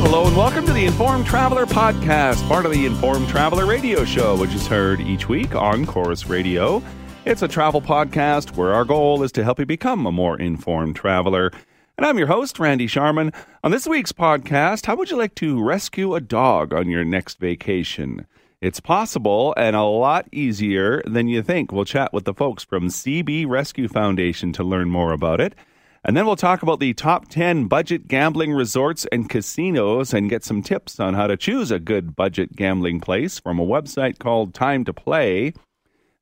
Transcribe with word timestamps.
hello, 0.00 0.26
and 0.26 0.34
welcome 0.34 0.64
to 0.64 0.72
the 0.72 0.86
Informed 0.86 1.26
Traveler 1.26 1.66
Podcast, 1.66 2.46
part 2.48 2.64
of 2.64 2.72
the 2.72 2.86
Informed 2.86 3.28
Traveler 3.28 3.66
Radio 3.66 4.02
Show, 4.02 4.34
which 4.34 4.54
is 4.54 4.66
heard 4.66 4.98
each 4.98 5.28
week 5.28 5.54
on 5.54 5.84
Corus 5.84 6.26
Radio. 6.26 6.82
It's 7.26 7.42
a 7.42 7.48
travel 7.48 7.82
podcast 7.82 8.56
where 8.56 8.72
our 8.72 8.86
goal 8.86 9.22
is 9.22 9.30
to 9.32 9.44
help 9.44 9.58
you 9.58 9.66
become 9.66 10.06
a 10.06 10.12
more 10.12 10.40
informed 10.40 10.96
traveler. 10.96 11.52
And 11.98 12.06
I'm 12.06 12.16
your 12.16 12.28
host, 12.28 12.58
Randy 12.58 12.86
Sharman. 12.86 13.30
On 13.62 13.70
this 13.70 13.86
week's 13.86 14.10
podcast, 14.10 14.86
how 14.86 14.96
would 14.96 15.10
you 15.10 15.18
like 15.18 15.34
to 15.34 15.62
rescue 15.62 16.14
a 16.14 16.20
dog 16.22 16.72
on 16.72 16.88
your 16.88 17.04
next 17.04 17.38
vacation? 17.38 18.26
It's 18.62 18.80
possible 18.80 19.52
and 19.58 19.76
a 19.76 19.82
lot 19.82 20.26
easier 20.32 21.02
than 21.04 21.28
you 21.28 21.42
think. 21.42 21.72
We'll 21.72 21.84
chat 21.84 22.14
with 22.14 22.24
the 22.24 22.32
folks 22.32 22.64
from 22.64 22.88
CB 22.88 23.46
Rescue 23.46 23.86
Foundation 23.86 24.54
to 24.54 24.64
learn 24.64 24.88
more 24.88 25.12
about 25.12 25.42
it. 25.42 25.54
And 26.02 26.16
then 26.16 26.24
we'll 26.24 26.36
talk 26.36 26.62
about 26.62 26.80
the 26.80 26.94
top 26.94 27.28
10 27.28 27.66
budget 27.66 28.08
gambling 28.08 28.52
resorts 28.52 29.06
and 29.12 29.28
casinos 29.28 30.14
and 30.14 30.30
get 30.30 30.44
some 30.44 30.62
tips 30.62 30.98
on 30.98 31.12
how 31.12 31.26
to 31.26 31.36
choose 31.36 31.70
a 31.70 31.78
good 31.78 32.16
budget 32.16 32.56
gambling 32.56 33.00
place 33.00 33.38
from 33.38 33.58
a 33.58 33.66
website 33.66 34.18
called 34.18 34.54
Time2Play. 34.54 35.54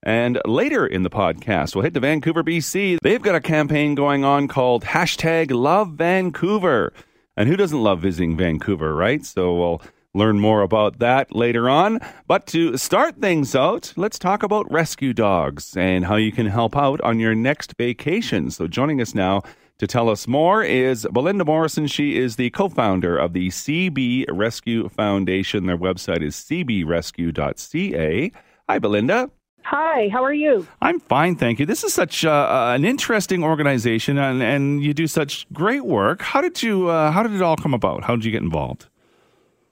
And 0.02 0.40
later 0.44 0.84
in 0.84 1.04
the 1.04 1.10
podcast, 1.10 1.74
we'll 1.74 1.84
head 1.84 1.94
to 1.94 2.00
Vancouver, 2.00 2.42
BC. 2.42 2.98
They've 3.02 3.22
got 3.22 3.36
a 3.36 3.40
campaign 3.40 3.94
going 3.94 4.24
on 4.24 4.48
called 4.48 4.84
hashtag 4.84 5.52
Love 5.52 5.90
Vancouver. 5.92 6.92
And 7.36 7.48
who 7.48 7.56
doesn't 7.56 7.82
love 7.82 8.00
visiting 8.00 8.36
Vancouver, 8.36 8.94
right? 8.96 9.24
So 9.24 9.54
we'll 9.54 9.82
learn 10.12 10.40
more 10.40 10.62
about 10.62 10.98
that 10.98 11.34
later 11.34 11.68
on. 11.68 12.00
But 12.26 12.46
to 12.48 12.76
start 12.76 13.20
things 13.20 13.54
out, 13.54 13.92
let's 13.96 14.18
talk 14.18 14.42
about 14.42 14.70
rescue 14.72 15.12
dogs 15.12 15.76
and 15.76 16.04
how 16.04 16.16
you 16.16 16.32
can 16.32 16.46
help 16.46 16.76
out 16.76 17.00
on 17.02 17.20
your 17.20 17.36
next 17.36 17.74
vacation. 17.78 18.50
So 18.50 18.66
joining 18.66 19.00
us 19.00 19.14
now 19.14 19.42
to 19.78 19.86
tell 19.86 20.10
us 20.10 20.26
more 20.26 20.62
is 20.62 21.06
Belinda 21.12 21.44
Morrison. 21.44 21.86
She 21.86 22.18
is 22.18 22.36
the 22.36 22.50
co 22.50 22.68
founder 22.68 23.16
of 23.16 23.32
the 23.32 23.48
CB 23.48 24.26
Rescue 24.30 24.88
Foundation. 24.88 25.66
Their 25.66 25.78
website 25.78 26.22
is 26.22 26.34
cbrescue.ca. 26.36 28.32
Hi, 28.68 28.78
Belinda. 28.78 29.30
Hi, 29.62 30.08
how 30.08 30.24
are 30.24 30.32
you? 30.32 30.66
I'm 30.80 30.98
fine, 30.98 31.36
thank 31.36 31.58
you. 31.60 31.66
This 31.66 31.84
is 31.84 31.92
such 31.92 32.24
uh, 32.24 32.72
an 32.74 32.86
interesting 32.86 33.44
organization, 33.44 34.16
and, 34.16 34.42
and 34.42 34.82
you 34.82 34.94
do 34.94 35.06
such 35.06 35.46
great 35.52 35.84
work. 35.84 36.22
How 36.22 36.40
did 36.40 36.62
you? 36.62 36.88
Uh, 36.88 37.12
how 37.12 37.22
did 37.22 37.32
it 37.32 37.42
all 37.42 37.56
come 37.56 37.74
about? 37.74 38.02
How 38.04 38.16
did 38.16 38.24
you 38.24 38.32
get 38.32 38.42
involved? 38.42 38.86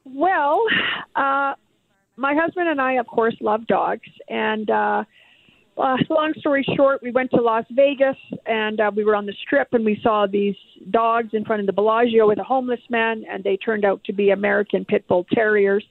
Well, 0.04 0.62
uh, 1.16 1.54
my 2.16 2.34
husband 2.34 2.68
and 2.68 2.80
I, 2.80 2.94
of 2.94 3.06
course, 3.06 3.36
love 3.40 3.66
dogs, 3.66 4.08
and 4.28 4.70
uh, 5.76 5.96
long 6.08 6.32
story 6.38 6.64
short, 6.76 7.02
we 7.02 7.10
went 7.10 7.30
to 7.32 7.40
Las 7.40 7.64
Vegas 7.70 8.16
and 8.46 8.80
uh, 8.80 8.90
we 8.94 9.04
were 9.04 9.14
on 9.14 9.26
the 9.26 9.34
strip 9.42 9.68
and 9.72 9.84
we 9.84 9.98
saw 10.02 10.26
these 10.26 10.54
dogs 10.90 11.30
in 11.32 11.44
front 11.44 11.60
of 11.60 11.66
the 11.66 11.72
Bellagio 11.72 12.26
with 12.26 12.38
a 12.38 12.44
homeless 12.44 12.80
man, 12.88 13.24
and 13.30 13.44
they 13.44 13.56
turned 13.56 13.84
out 13.84 14.02
to 14.04 14.12
be 14.12 14.30
American 14.30 14.84
Pit 14.84 15.06
Bull 15.08 15.26
Terriers. 15.32 15.84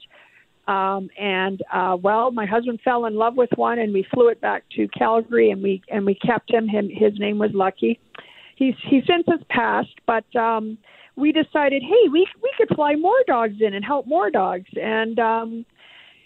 Um, 0.68 1.10
and 1.20 1.62
uh, 1.72 1.98
well, 2.02 2.32
my 2.32 2.46
husband 2.46 2.80
fell 2.84 3.06
in 3.06 3.16
love 3.16 3.36
with 3.36 3.52
one, 3.56 3.78
and 3.78 3.94
we 3.94 4.06
flew 4.12 4.30
it 4.30 4.42
back 4.42 4.64
to 4.76 4.88
Calgary, 4.88 5.52
and 5.52 5.62
we 5.62 5.84
and 5.92 6.06
we 6.06 6.16
kept 6.16 6.52
him. 6.52 6.68
Him 6.68 6.90
his 6.90 7.14
name 7.20 7.38
was 7.38 7.52
Lucky. 7.54 8.00
He's 8.56 8.74
he 8.90 9.02
since 9.08 9.26
has 9.28 9.42
passed, 9.50 9.96
but 10.08 10.26
um, 10.36 10.80
we 11.16 11.32
decided, 11.32 11.84
hey, 11.84 12.10
we 12.12 12.28
we 12.42 12.52
could 12.58 12.76
fly 12.76 12.96
more 12.96 13.24
dogs 13.28 13.58
in 13.60 13.76
and 13.76 13.86
help 13.86 14.08
more 14.08 14.32
dogs, 14.32 14.70
and 14.76 15.20
um, 15.20 15.66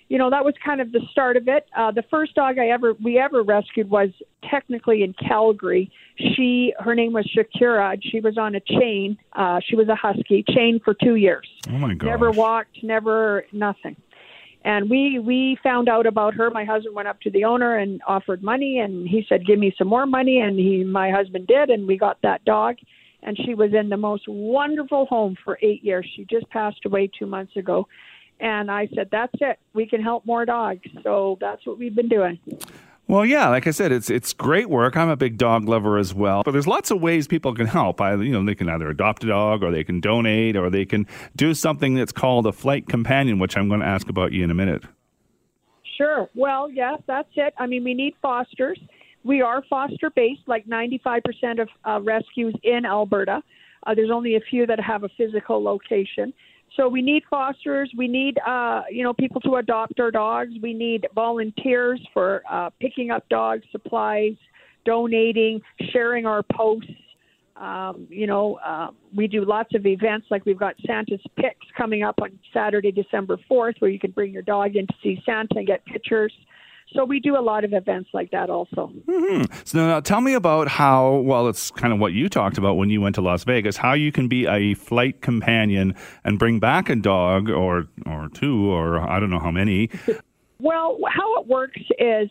you 0.09 0.17
know 0.17 0.29
that 0.31 0.43
was 0.43 0.55
kind 0.63 0.81
of 0.81 0.91
the 0.91 1.01
start 1.11 1.37
of 1.37 1.47
it. 1.47 1.67
Uh, 1.77 1.91
the 1.91 2.03
first 2.09 2.33
dog 2.33 2.57
I 2.57 2.69
ever 2.69 2.93
we 2.93 3.19
ever 3.19 3.43
rescued 3.43 3.89
was 3.89 4.09
technically 4.49 5.03
in 5.03 5.13
Calgary. 5.13 5.91
She 6.17 6.73
her 6.79 6.95
name 6.95 7.13
was 7.13 7.31
Shakira. 7.35 7.97
She 8.01 8.19
was 8.19 8.37
on 8.37 8.55
a 8.55 8.59
chain. 8.59 9.17
Uh, 9.33 9.59
she 9.65 9.75
was 9.75 9.87
a 9.87 9.95
husky 9.95 10.43
chain 10.49 10.81
for 10.83 10.95
two 10.95 11.15
years. 11.15 11.47
Oh 11.69 11.73
my 11.73 11.93
god! 11.93 12.07
Never 12.07 12.31
walked, 12.31 12.83
never 12.83 13.45
nothing. 13.53 13.95
And 14.65 14.89
we 14.89 15.19
we 15.19 15.57
found 15.61 15.87
out 15.87 16.07
about 16.07 16.33
her. 16.33 16.49
My 16.49 16.65
husband 16.65 16.95
went 16.95 17.07
up 17.07 17.21
to 17.21 17.29
the 17.29 17.43
owner 17.43 17.77
and 17.77 18.01
offered 18.07 18.41
money, 18.41 18.79
and 18.79 19.07
he 19.07 19.23
said, 19.29 19.45
"Give 19.45 19.59
me 19.59 19.73
some 19.77 19.87
more 19.87 20.07
money." 20.07 20.39
And 20.39 20.57
he 20.57 20.83
my 20.83 21.11
husband 21.11 21.45
did, 21.45 21.69
and 21.69 21.87
we 21.87 21.97
got 21.97 22.17
that 22.23 22.43
dog. 22.45 22.77
And 23.21 23.37
she 23.45 23.53
was 23.53 23.73
in 23.73 23.89
the 23.89 23.97
most 23.97 24.23
wonderful 24.27 25.05
home 25.05 25.35
for 25.43 25.59
eight 25.61 25.83
years. 25.83 26.09
She 26.15 26.25
just 26.25 26.49
passed 26.49 26.85
away 26.85 27.11
two 27.19 27.25
months 27.25 27.55
ago 27.57 27.85
and 28.39 28.71
I 28.71 28.87
said, 28.95 29.09
"That's 29.11 29.33
it. 29.41 29.59
We 29.73 29.85
can 29.85 30.01
help 30.01 30.25
more 30.25 30.45
dogs." 30.45 30.87
So 31.03 31.37
that's 31.39 31.65
what 31.65 31.77
we've 31.77 31.95
been 31.95 32.09
doing. 32.09 32.39
Well, 33.09 33.25
yeah, 33.25 33.49
like 33.49 33.65
I 33.65 33.71
said, 33.71 33.91
it's 33.91 34.11
it's 34.11 34.33
great 34.33 34.69
work. 34.69 34.95
I'm 34.95 35.09
a 35.09 35.17
big 35.17 35.37
dog 35.37 35.67
lover 35.67 35.97
as 35.97 36.13
well. 36.13 36.43
But 36.43 36.51
there's 36.51 36.67
lots 36.67 36.91
of 36.91 37.01
ways 37.01 37.27
people 37.27 37.55
can 37.55 37.65
help. 37.65 37.99
I, 37.99 38.13
you 38.13 38.31
know, 38.31 38.45
they 38.45 38.53
can 38.53 38.69
either 38.69 38.87
adopt 38.87 39.23
a 39.23 39.27
dog, 39.27 39.63
or 39.63 39.71
they 39.71 39.83
can 39.83 39.99
donate, 39.99 40.55
or 40.55 40.69
they 40.69 40.85
can 40.85 41.07
do 41.35 41.55
something 41.55 41.95
that's 41.95 42.11
called 42.11 42.45
a 42.45 42.51
flight 42.51 42.87
companion, 42.87 43.39
which 43.39 43.57
I'm 43.57 43.67
going 43.67 43.79
to 43.79 43.87
ask 43.87 44.09
about 44.09 44.31
you 44.31 44.43
in 44.43 44.51
a 44.51 44.53
minute. 44.53 44.83
Sure. 45.97 46.29
Well, 46.35 46.69
yes, 46.69 47.01
that's 47.07 47.29
it. 47.35 47.55
I 47.57 47.65
mean, 47.65 47.83
we 47.83 47.95
need 47.95 48.13
fosters. 48.21 48.79
We 49.23 49.41
are 49.41 49.63
foster 49.67 50.11
based, 50.11 50.41
like 50.45 50.67
95% 50.67 51.61
of 51.61 51.69
uh, 51.83 51.99
rescues 52.01 52.53
in 52.63 52.85
Alberta. 52.85 53.41
Uh, 53.85 53.95
there's 53.95 54.11
only 54.11 54.35
a 54.35 54.39
few 54.39 54.67
that 54.67 54.79
have 54.79 55.03
a 55.03 55.09
physical 55.17 55.63
location. 55.63 56.31
So 56.75 56.87
we 56.87 57.01
need 57.01 57.23
fosters. 57.29 57.91
We 57.97 58.07
need, 58.07 58.37
uh, 58.45 58.83
you 58.89 59.03
know, 59.03 59.13
people 59.13 59.41
to 59.41 59.55
adopt 59.55 59.99
our 59.99 60.11
dogs. 60.11 60.53
We 60.61 60.73
need 60.73 61.07
volunteers 61.15 61.99
for 62.13 62.43
uh, 62.49 62.69
picking 62.79 63.11
up 63.11 63.27
dogs, 63.29 63.63
supplies, 63.71 64.33
donating, 64.85 65.61
sharing 65.91 66.25
our 66.25 66.43
posts. 66.43 66.91
Um, 67.57 68.07
you 68.09 68.25
know, 68.25 68.57
uh, 68.65 68.91
we 69.13 69.27
do 69.27 69.43
lots 69.43 69.75
of 69.75 69.85
events. 69.85 70.27
Like 70.31 70.45
we've 70.45 70.59
got 70.59 70.75
Santa's 70.85 71.19
Picks 71.35 71.67
coming 71.75 72.03
up 72.03 72.15
on 72.21 72.37
Saturday, 72.53 72.91
December 72.91 73.37
4th, 73.51 73.73
where 73.79 73.91
you 73.91 73.99
can 73.99 74.11
bring 74.11 74.31
your 74.31 74.43
dog 74.43 74.75
in 74.75 74.87
to 74.87 74.93
see 75.03 75.21
Santa 75.25 75.57
and 75.57 75.67
get 75.67 75.83
pictures. 75.85 76.31
So 76.93 77.05
we 77.05 77.19
do 77.19 77.37
a 77.37 77.41
lot 77.41 77.63
of 77.63 77.73
events 77.73 78.09
like 78.13 78.31
that 78.31 78.49
also. 78.49 78.91
Mm-hmm. 79.07 79.43
So 79.63 79.85
now 79.85 79.99
tell 79.99 80.21
me 80.21 80.33
about 80.33 80.67
how, 80.67 81.17
well, 81.17 81.47
it's 81.47 81.71
kind 81.71 81.93
of 81.93 81.99
what 81.99 82.13
you 82.13 82.29
talked 82.29 82.57
about 82.57 82.75
when 82.75 82.89
you 82.89 82.99
went 82.99 83.15
to 83.15 83.21
Las 83.21 83.43
Vegas, 83.43 83.77
how 83.77 83.93
you 83.93 84.11
can 84.11 84.27
be 84.27 84.47
a 84.47 84.73
flight 84.73 85.21
companion 85.21 85.95
and 86.23 86.39
bring 86.39 86.59
back 86.59 86.89
a 86.89 86.95
dog 86.95 87.49
or, 87.49 87.87
or 88.05 88.29
two 88.33 88.71
or 88.71 88.99
I 88.99 89.19
don't 89.19 89.29
know 89.29 89.39
how 89.39 89.51
many. 89.51 89.89
well, 90.59 90.97
how 91.07 91.41
it 91.41 91.47
works 91.47 91.81
is 91.99 92.29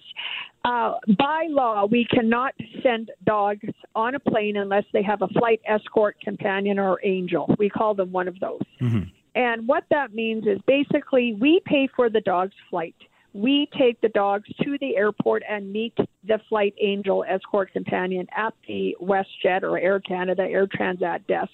uh, 0.65 0.95
by 1.17 1.47
law, 1.49 1.87
we 1.87 2.05
cannot 2.05 2.55
send 2.83 3.11
dogs 3.25 3.69
on 3.95 4.15
a 4.15 4.21
plane 4.21 4.57
unless 4.57 4.85
they 4.93 5.03
have 5.03 5.23
a 5.23 5.29
flight 5.29 5.61
escort 5.67 6.17
companion 6.21 6.79
or 6.79 7.01
angel. 7.05 7.55
We 7.59 7.71
call 7.71 7.95
them 7.95 8.11
one 8.11 8.29
of 8.29 8.39
those. 8.41 8.63
Mm-hmm. 8.81 9.11
And 9.35 9.69
what 9.69 9.85
that 9.91 10.15
means 10.15 10.47
is 10.47 10.59
basically 10.67 11.37
we 11.41 11.61
pay 11.65 11.89
for 11.95 12.11
the 12.11 12.21
dog's 12.21 12.57
flight 12.71 12.97
we 13.39 13.69
take 13.79 14.01
the 14.01 14.09
dogs 14.09 14.49
to 14.65 14.77
the 14.81 14.97
airport 14.97 15.45
and 15.49 15.73
meet 15.73 15.97
the 16.27 16.41
flight 16.49 16.75
angel 16.81 17.25
escort 17.29 17.73
companion 17.73 18.27
at 18.37 18.53
the 18.67 18.97
WestJet 19.01 19.63
or 19.63 19.79
Air 19.79 20.01
Canada 20.01 20.43
Air 20.43 20.67
Transat 20.67 21.25
desk. 21.29 21.53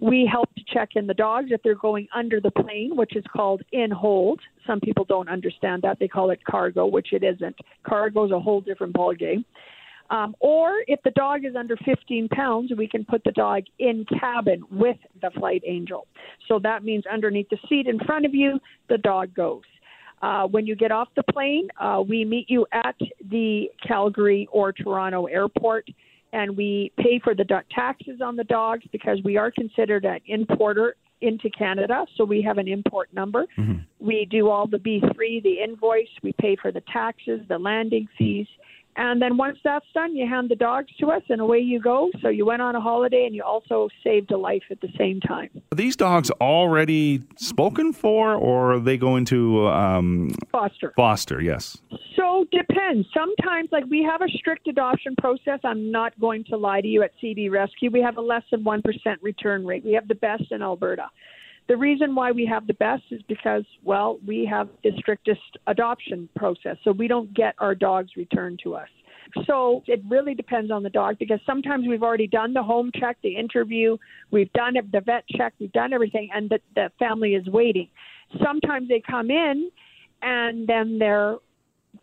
We 0.00 0.28
help 0.30 0.54
to 0.54 0.60
check 0.70 0.90
in 0.96 1.06
the 1.06 1.14
dogs 1.14 1.46
if 1.50 1.62
they're 1.62 1.76
going 1.76 2.08
under 2.14 2.40
the 2.40 2.50
plane, 2.50 2.94
which 2.94 3.16
is 3.16 3.24
called 3.32 3.62
in 3.72 3.90
hold. 3.90 4.38
Some 4.66 4.80
people 4.80 5.06
don't 5.06 5.30
understand 5.30 5.80
that. 5.82 5.98
They 5.98 6.08
call 6.08 6.30
it 6.30 6.44
cargo, 6.44 6.84
which 6.84 7.14
it 7.14 7.22
isn't. 7.22 7.56
Cargo 7.86 8.26
is 8.26 8.30
a 8.30 8.40
whole 8.40 8.60
different 8.60 8.92
ballgame. 8.92 9.44
Um, 10.10 10.36
or 10.40 10.84
if 10.86 11.00
the 11.04 11.10
dog 11.12 11.46
is 11.46 11.56
under 11.56 11.76
15 11.86 12.28
pounds, 12.28 12.70
we 12.76 12.86
can 12.86 13.02
put 13.06 13.24
the 13.24 13.32
dog 13.32 13.62
in 13.78 14.04
cabin 14.20 14.62
with 14.70 14.98
the 15.22 15.30
flight 15.30 15.62
angel. 15.66 16.06
So 16.48 16.58
that 16.62 16.84
means 16.84 17.04
underneath 17.10 17.48
the 17.48 17.56
seat 17.66 17.86
in 17.86 17.98
front 18.00 18.26
of 18.26 18.34
you, 18.34 18.60
the 18.90 18.98
dog 18.98 19.32
goes. 19.32 19.62
Uh, 20.24 20.46
when 20.46 20.66
you 20.66 20.74
get 20.74 20.90
off 20.90 21.08
the 21.16 21.22
plane, 21.34 21.68
uh, 21.78 22.02
we 22.06 22.24
meet 22.24 22.48
you 22.48 22.66
at 22.72 22.96
the 23.30 23.66
Calgary 23.86 24.48
or 24.50 24.72
Toronto 24.72 25.26
airport, 25.26 25.86
and 26.32 26.56
we 26.56 26.90
pay 26.98 27.20
for 27.22 27.34
the 27.34 27.44
taxes 27.70 28.22
on 28.22 28.34
the 28.34 28.44
dogs 28.44 28.84
because 28.90 29.18
we 29.22 29.36
are 29.36 29.50
considered 29.50 30.06
an 30.06 30.20
importer 30.24 30.96
into 31.20 31.50
Canada, 31.50 32.06
so 32.16 32.24
we 32.24 32.40
have 32.40 32.56
an 32.56 32.68
import 32.68 33.10
number. 33.12 33.44
Mm-hmm. 33.58 33.80
We 33.98 34.26
do 34.30 34.48
all 34.48 34.66
the 34.66 34.78
B3, 34.78 35.42
the 35.42 35.56
invoice, 35.62 36.08
we 36.22 36.32
pay 36.40 36.56
for 36.56 36.72
the 36.72 36.82
taxes, 36.90 37.40
the 37.50 37.58
landing 37.58 38.08
fees, 38.16 38.46
and 38.96 39.20
then 39.20 39.36
once 39.36 39.58
that's 39.64 39.86
done, 39.92 40.14
you 40.16 40.26
hand 40.26 40.48
the 40.48 40.56
dogs 40.56 40.88
to 41.00 41.10
us 41.10 41.22
and 41.28 41.40
away 41.40 41.58
you 41.58 41.80
go. 41.80 42.10
So 42.22 42.28
you 42.28 42.46
went 42.46 42.62
on 42.62 42.76
a 42.76 42.80
holiday 42.80 43.24
and 43.26 43.34
you 43.34 43.42
also 43.42 43.88
saved 44.02 44.30
a 44.30 44.36
life 44.36 44.62
at 44.70 44.80
the 44.80 44.88
same 44.96 45.20
time. 45.20 45.50
Are 45.72 45.76
these 45.76 45.96
dogs 45.96 46.30
already 46.40 47.22
spoken 47.36 47.92
for 47.92 48.34
or 48.34 48.74
are 48.74 48.80
they 48.80 48.96
going 48.96 49.24
to 49.26 49.66
um, 49.68 50.34
foster? 50.52 50.92
Foster, 50.96 51.40
yes. 51.40 51.78
So 52.16 52.46
depends. 52.52 53.08
Sometimes, 53.12 53.70
like 53.72 53.84
we 53.90 54.02
have 54.04 54.22
a 54.22 54.28
strict 54.28 54.68
adoption 54.68 55.16
process. 55.16 55.58
I'm 55.64 55.90
not 55.90 56.18
going 56.20 56.44
to 56.44 56.56
lie 56.56 56.80
to 56.80 56.86
you 56.86 57.02
at 57.02 57.10
CB 57.22 57.50
Rescue. 57.50 57.90
We 57.90 58.00
have 58.00 58.16
a 58.16 58.20
less 58.20 58.44
than 58.50 58.62
1% 58.62 58.82
return 59.22 59.66
rate. 59.66 59.84
We 59.84 59.92
have 59.92 60.06
the 60.06 60.14
best 60.14 60.44
in 60.52 60.62
Alberta. 60.62 61.10
The 61.66 61.76
reason 61.76 62.14
why 62.14 62.30
we 62.30 62.44
have 62.46 62.66
the 62.66 62.74
best 62.74 63.04
is 63.10 63.22
because, 63.26 63.64
well, 63.82 64.18
we 64.26 64.46
have 64.50 64.68
the 64.82 64.90
strictest 64.98 65.40
adoption 65.66 66.28
process, 66.36 66.76
so 66.84 66.92
we 66.92 67.08
don't 67.08 67.32
get 67.32 67.54
our 67.58 67.74
dogs 67.74 68.10
returned 68.16 68.60
to 68.64 68.74
us. 68.74 68.88
So 69.46 69.82
it 69.86 70.02
really 70.08 70.34
depends 70.34 70.70
on 70.70 70.82
the 70.82 70.90
dog 70.90 71.18
because 71.18 71.40
sometimes 71.46 71.86
we've 71.88 72.02
already 72.02 72.26
done 72.26 72.52
the 72.52 72.62
home 72.62 72.90
check, 72.98 73.16
the 73.22 73.36
interview, 73.36 73.96
we've 74.30 74.52
done 74.52 74.74
the 74.92 75.00
vet 75.00 75.24
check, 75.28 75.54
we've 75.58 75.72
done 75.72 75.92
everything, 75.92 76.28
and 76.34 76.50
the, 76.50 76.58
the 76.74 76.90
family 76.98 77.34
is 77.34 77.46
waiting. 77.48 77.88
Sometimes 78.44 78.88
they 78.88 79.02
come 79.04 79.30
in 79.30 79.70
and 80.22 80.68
then 80.68 80.98
they're 80.98 81.36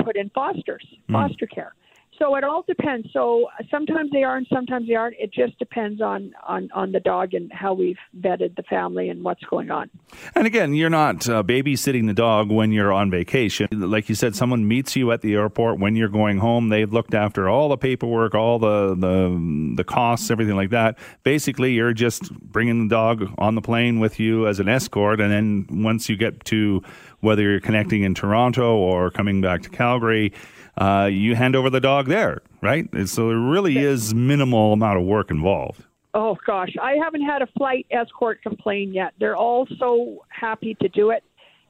put 0.03 0.17
in 0.17 0.29
fosters, 0.29 0.85
mm. 1.09 1.13
foster 1.13 1.45
care. 1.45 1.75
So 2.21 2.35
it 2.35 2.43
all 2.43 2.63
depends. 2.67 3.07
So 3.13 3.47
sometimes 3.71 4.11
they 4.11 4.21
are 4.21 4.37
and 4.37 4.45
sometimes 4.53 4.87
they 4.87 4.93
aren't. 4.93 5.15
It 5.17 5.33
just 5.33 5.57
depends 5.57 6.01
on, 6.01 6.33
on, 6.47 6.69
on 6.71 6.91
the 6.91 6.99
dog 6.99 7.33
and 7.33 7.51
how 7.51 7.73
we've 7.73 7.97
vetted 8.19 8.55
the 8.55 8.61
family 8.63 9.09
and 9.09 9.23
what's 9.23 9.43
going 9.45 9.71
on. 9.71 9.89
And 10.35 10.45
again, 10.45 10.75
you're 10.75 10.91
not 10.91 11.27
uh, 11.27 11.41
babysitting 11.41 12.05
the 12.05 12.13
dog 12.13 12.51
when 12.51 12.71
you're 12.71 12.93
on 12.93 13.09
vacation. 13.09 13.69
Like 13.71 14.07
you 14.07 14.13
said, 14.13 14.35
someone 14.35 14.67
meets 14.67 14.95
you 14.95 15.11
at 15.11 15.21
the 15.21 15.33
airport 15.33 15.79
when 15.79 15.95
you're 15.95 16.09
going 16.09 16.37
home. 16.37 16.69
They've 16.69 16.93
looked 16.93 17.15
after 17.15 17.49
all 17.49 17.69
the 17.69 17.77
paperwork, 17.77 18.35
all 18.35 18.59
the, 18.59 18.93
the, 18.93 19.73
the 19.77 19.83
costs, 19.83 20.29
everything 20.29 20.55
like 20.55 20.69
that. 20.69 20.99
Basically, 21.23 21.73
you're 21.73 21.93
just 21.93 22.31
bringing 22.33 22.87
the 22.87 22.93
dog 22.93 23.33
on 23.39 23.55
the 23.55 23.61
plane 23.61 23.99
with 23.99 24.19
you 24.19 24.47
as 24.47 24.59
an 24.59 24.69
escort. 24.69 25.19
And 25.19 25.31
then 25.31 25.83
once 25.83 26.07
you 26.07 26.17
get 26.17 26.45
to 26.45 26.83
whether 27.21 27.41
you're 27.41 27.59
connecting 27.59 28.03
in 28.03 28.13
Toronto 28.13 28.75
or 28.75 29.09
coming 29.09 29.41
back 29.41 29.63
to 29.63 29.69
Calgary, 29.69 30.33
uh, 30.77 31.09
you 31.11 31.35
hand 31.35 31.55
over 31.55 31.69
the 31.69 31.79
dog 31.79 32.07
there, 32.07 32.41
right? 32.61 32.87
So 33.07 33.29
there 33.29 33.37
really 33.37 33.77
is 33.77 34.13
minimal 34.13 34.73
amount 34.73 34.99
of 34.99 35.05
work 35.05 35.31
involved. 35.31 35.85
Oh 36.13 36.37
gosh, 36.45 36.75
I 36.81 36.93
haven't 36.93 37.21
had 37.21 37.41
a 37.41 37.47
flight 37.57 37.85
escort 37.89 38.41
complain 38.41 38.93
yet. 38.93 39.13
They're 39.19 39.37
all 39.37 39.67
so 39.77 40.25
happy 40.29 40.75
to 40.81 40.89
do 40.89 41.11
it. 41.11 41.23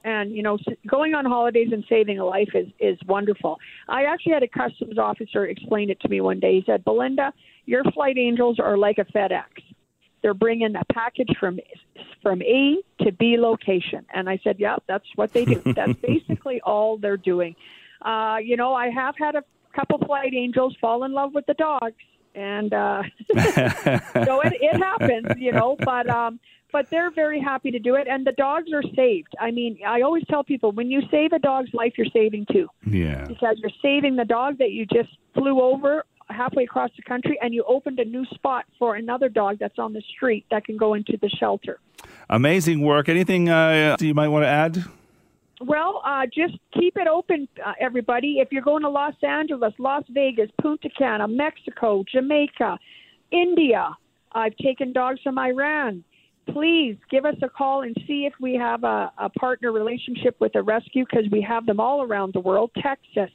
And 0.03 0.35
you 0.35 0.41
know, 0.41 0.57
going 0.87 1.13
on 1.13 1.25
holidays 1.25 1.69
and 1.71 1.83
saving 1.87 2.17
a 2.17 2.25
life 2.25 2.49
is 2.55 2.67
is 2.79 2.97
wonderful. 3.07 3.59
I 3.87 4.05
actually 4.05 4.33
had 4.33 4.43
a 4.43 4.47
customs 4.47 4.97
officer 4.97 5.45
explain 5.45 5.91
it 5.91 5.99
to 6.01 6.09
me 6.09 6.21
one 6.21 6.39
day. 6.39 6.55
He 6.55 6.63
said, 6.65 6.83
"Belinda, 6.83 7.33
your 7.65 7.83
flight 7.83 8.17
angels 8.17 8.59
are 8.59 8.77
like 8.77 8.97
a 8.97 9.05
FedEx. 9.05 9.45
They're 10.23 10.33
bringing 10.33 10.75
a 10.75 10.83
package 10.91 11.35
from 11.39 11.59
from 12.23 12.41
A 12.41 12.77
to 13.01 13.11
B 13.11 13.37
location." 13.37 14.05
And 14.11 14.27
I 14.27 14.39
said, 14.43 14.55
"Yeah, 14.59 14.77
that's 14.87 15.05
what 15.15 15.33
they 15.33 15.45
do. 15.45 15.61
that's 15.75 15.93
basically 16.01 16.61
all 16.61 16.97
they're 16.97 17.17
doing." 17.17 17.55
Uh, 18.01 18.37
you 18.43 18.57
know, 18.57 18.73
I 18.73 18.89
have 18.89 19.15
had 19.17 19.35
a 19.35 19.43
couple 19.75 19.99
flight 19.99 20.33
angels 20.33 20.75
fall 20.79 21.03
in 21.03 21.13
love 21.13 21.33
with 21.33 21.45
the 21.45 21.53
dogs, 21.53 21.95
and 22.35 22.73
uh, 22.73 23.03
so 23.33 24.41
it, 24.41 24.53
it 24.61 24.77
happens, 24.77 25.27
you 25.37 25.51
know. 25.51 25.75
But 25.79 26.09
um, 26.09 26.39
but 26.71 26.89
they're 26.89 27.11
very 27.11 27.39
happy 27.39 27.71
to 27.71 27.79
do 27.79 27.95
it, 27.95 28.07
and 28.07 28.25
the 28.25 28.31
dogs 28.33 28.71
are 28.73 28.83
saved. 28.95 29.35
I 29.39 29.51
mean, 29.51 29.79
I 29.85 30.01
always 30.01 30.23
tell 30.29 30.43
people 30.43 30.71
when 30.71 30.89
you 30.89 31.01
save 31.11 31.33
a 31.33 31.39
dog's 31.39 31.73
life, 31.73 31.93
you're 31.97 32.07
saving 32.13 32.45
two. 32.51 32.67
Yeah. 32.85 33.25
Because 33.27 33.57
you're 33.59 33.71
saving 33.81 34.15
the 34.15 34.25
dog 34.25 34.57
that 34.59 34.71
you 34.71 34.85
just 34.85 35.09
flew 35.33 35.61
over 35.61 36.05
halfway 36.29 36.63
across 36.63 36.89
the 36.95 37.03
country, 37.03 37.37
and 37.41 37.53
you 37.53 37.63
opened 37.67 37.99
a 37.99 38.05
new 38.05 38.25
spot 38.25 38.65
for 38.79 38.95
another 38.95 39.29
dog 39.29 39.57
that's 39.59 39.77
on 39.77 39.93
the 39.93 40.01
street 40.15 40.45
that 40.49 40.65
can 40.65 40.77
go 40.77 40.93
into 40.93 41.17
the 41.21 41.29
shelter. 41.29 41.79
Amazing 42.29 42.81
work. 42.81 43.09
Anything 43.09 43.49
uh, 43.49 43.97
you 43.99 44.13
might 44.13 44.29
want 44.29 44.43
to 44.43 44.47
add? 44.47 44.85
Well, 45.65 46.01
uh, 46.03 46.25
just 46.25 46.57
keep 46.73 46.97
it 46.97 47.07
open, 47.07 47.47
uh, 47.63 47.73
everybody. 47.79 48.37
If 48.39 48.47
you're 48.51 48.63
going 48.63 48.81
to 48.81 48.89
Los 48.89 49.13
Angeles, 49.21 49.73
Las 49.77 50.03
Vegas, 50.09 50.49
Punta 50.59 50.89
Cana, 50.97 51.27
Mexico, 51.27 52.03
Jamaica, 52.11 52.79
India, 53.31 53.89
I've 54.31 54.55
taken 54.57 54.91
dogs 54.91 55.19
from 55.23 55.37
Iran. 55.37 56.03
Please 56.51 56.97
give 57.11 57.25
us 57.25 57.35
a 57.43 57.49
call 57.49 57.83
and 57.83 57.95
see 58.07 58.25
if 58.25 58.33
we 58.41 58.55
have 58.55 58.83
a, 58.83 59.11
a 59.19 59.29
partner 59.29 59.71
relationship 59.71 60.35
with 60.39 60.55
a 60.55 60.63
rescue 60.63 61.05
because 61.07 61.29
we 61.31 61.41
have 61.41 61.67
them 61.67 61.79
all 61.79 62.01
around 62.01 62.33
the 62.33 62.39
world. 62.39 62.71
Texas, 62.81 63.29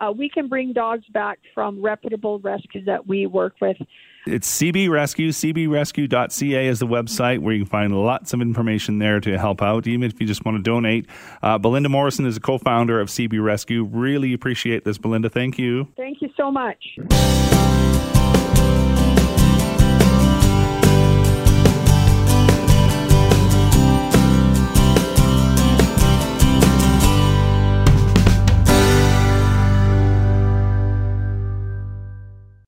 uh, 0.00 0.10
we 0.10 0.28
can 0.28 0.48
bring 0.48 0.72
dogs 0.72 1.04
back 1.12 1.38
from 1.54 1.80
reputable 1.80 2.40
rescues 2.40 2.84
that 2.86 3.06
we 3.06 3.26
work 3.26 3.54
with. 3.60 3.76
It's 4.26 4.60
CB 4.60 4.90
Rescue. 4.90 5.30
CBRescue.ca 5.30 6.66
is 6.66 6.78
the 6.78 6.86
website 6.86 7.38
where 7.38 7.54
you 7.54 7.60
can 7.60 7.70
find 7.70 7.96
lots 7.96 8.32
of 8.32 8.40
information 8.40 8.98
there 8.98 9.18
to 9.20 9.38
help 9.38 9.62
out, 9.62 9.86
even 9.86 10.10
if 10.10 10.20
you 10.20 10.26
just 10.26 10.44
want 10.44 10.58
to 10.58 10.62
donate. 10.62 11.06
Uh, 11.42 11.56
Belinda 11.58 11.88
Morrison 11.88 12.26
is 12.26 12.36
a 12.36 12.40
co 12.40 12.58
founder 12.58 13.00
of 13.00 13.08
CB 13.08 13.42
Rescue. 13.42 13.84
Really 13.84 14.32
appreciate 14.32 14.84
this, 14.84 14.98
Belinda. 14.98 15.30
Thank 15.30 15.58
you. 15.58 15.88
Thank 15.96 16.20
you 16.20 16.28
so 16.36 16.50
much. 16.50 16.78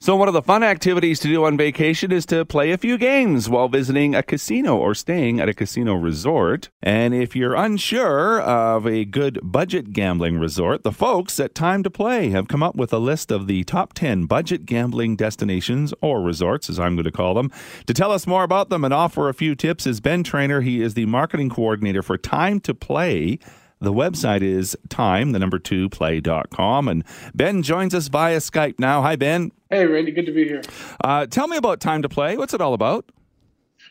So, 0.02 0.16
one 0.16 0.26
of 0.26 0.34
the 0.34 0.43
fun 0.43 0.64
activities 0.64 1.20
to 1.20 1.28
do 1.28 1.44
on 1.44 1.56
vacation 1.56 2.10
is 2.10 2.26
to 2.26 2.44
play 2.44 2.72
a 2.72 2.76
few 2.76 2.99
games 2.99 3.49
while 3.49 3.69
visiting 3.69 4.16
a 4.16 4.22
casino 4.25 4.76
or 4.76 4.96
staying 4.96 5.38
at 5.38 5.49
a 5.49 5.54
casino 5.54 5.94
resort. 5.94 6.70
And 6.82 7.14
if 7.14 7.37
you're 7.37 7.54
unsure 7.54 8.40
of 8.40 8.84
a 8.84 9.04
good 9.04 9.38
budget 9.44 9.93
gambling 9.93 10.40
resort, 10.40 10.82
the 10.82 10.90
folks 10.90 11.38
at 11.38 11.54
Time2Play 11.54 12.32
have 12.32 12.49
come 12.49 12.64
up 12.64 12.75
with 12.75 12.93
a 12.93 12.99
list 12.99 13.31
of 13.31 13.46
the 13.46 13.62
top 13.62 13.93
10 13.93 14.25
budget 14.25 14.66
gambling 14.66 15.14
destinations 15.14 15.94
or 16.00 16.20
resorts, 16.20 16.69
as 16.69 16.81
I'm 16.81 16.96
going 16.96 17.04
to 17.04 17.12
call 17.12 17.34
them. 17.34 17.52
To 17.87 17.94
tell 17.94 18.10
us 18.10 18.26
more 18.26 18.43
about 18.43 18.70
them 18.70 18.84
and 18.84 18.93
offer 18.93 19.28
a 19.28 19.34
few 19.34 19.54
tips 19.54 19.87
is 19.87 20.00
Ben 20.00 20.25
Trainer. 20.25 20.62
He 20.62 20.82
is 20.82 20.94
the 20.94 21.06
marketing 21.06 21.50
coordinator 21.50 22.02
for 22.02 22.19
Time2Play. 22.19 23.38
The 23.82 23.93
website 23.93 24.43
is 24.43 24.76
time, 24.90 25.32
the 25.32 25.40
number 25.40 25.58
two, 25.58 25.88
play.com. 25.88 26.87
And 26.87 27.02
Ben 27.34 27.64
joins 27.64 27.96
us 27.96 28.06
via 28.06 28.37
Skype 28.37 28.79
now. 28.79 29.02
Hi, 29.02 29.17
Ben. 29.17 29.50
Hey, 29.70 29.87
Randy. 29.87 30.12
Good 30.12 30.26
to 30.26 30.32
be 30.32 30.44
here. 30.44 30.62
Uh, 31.02 31.26
tell 31.26 31.49
me 31.49 31.56
about 31.56 31.81
Time2Play. 31.81 32.38
What's 32.38 32.55
it 32.55 32.61
all 32.61 32.75
about? 32.75 33.11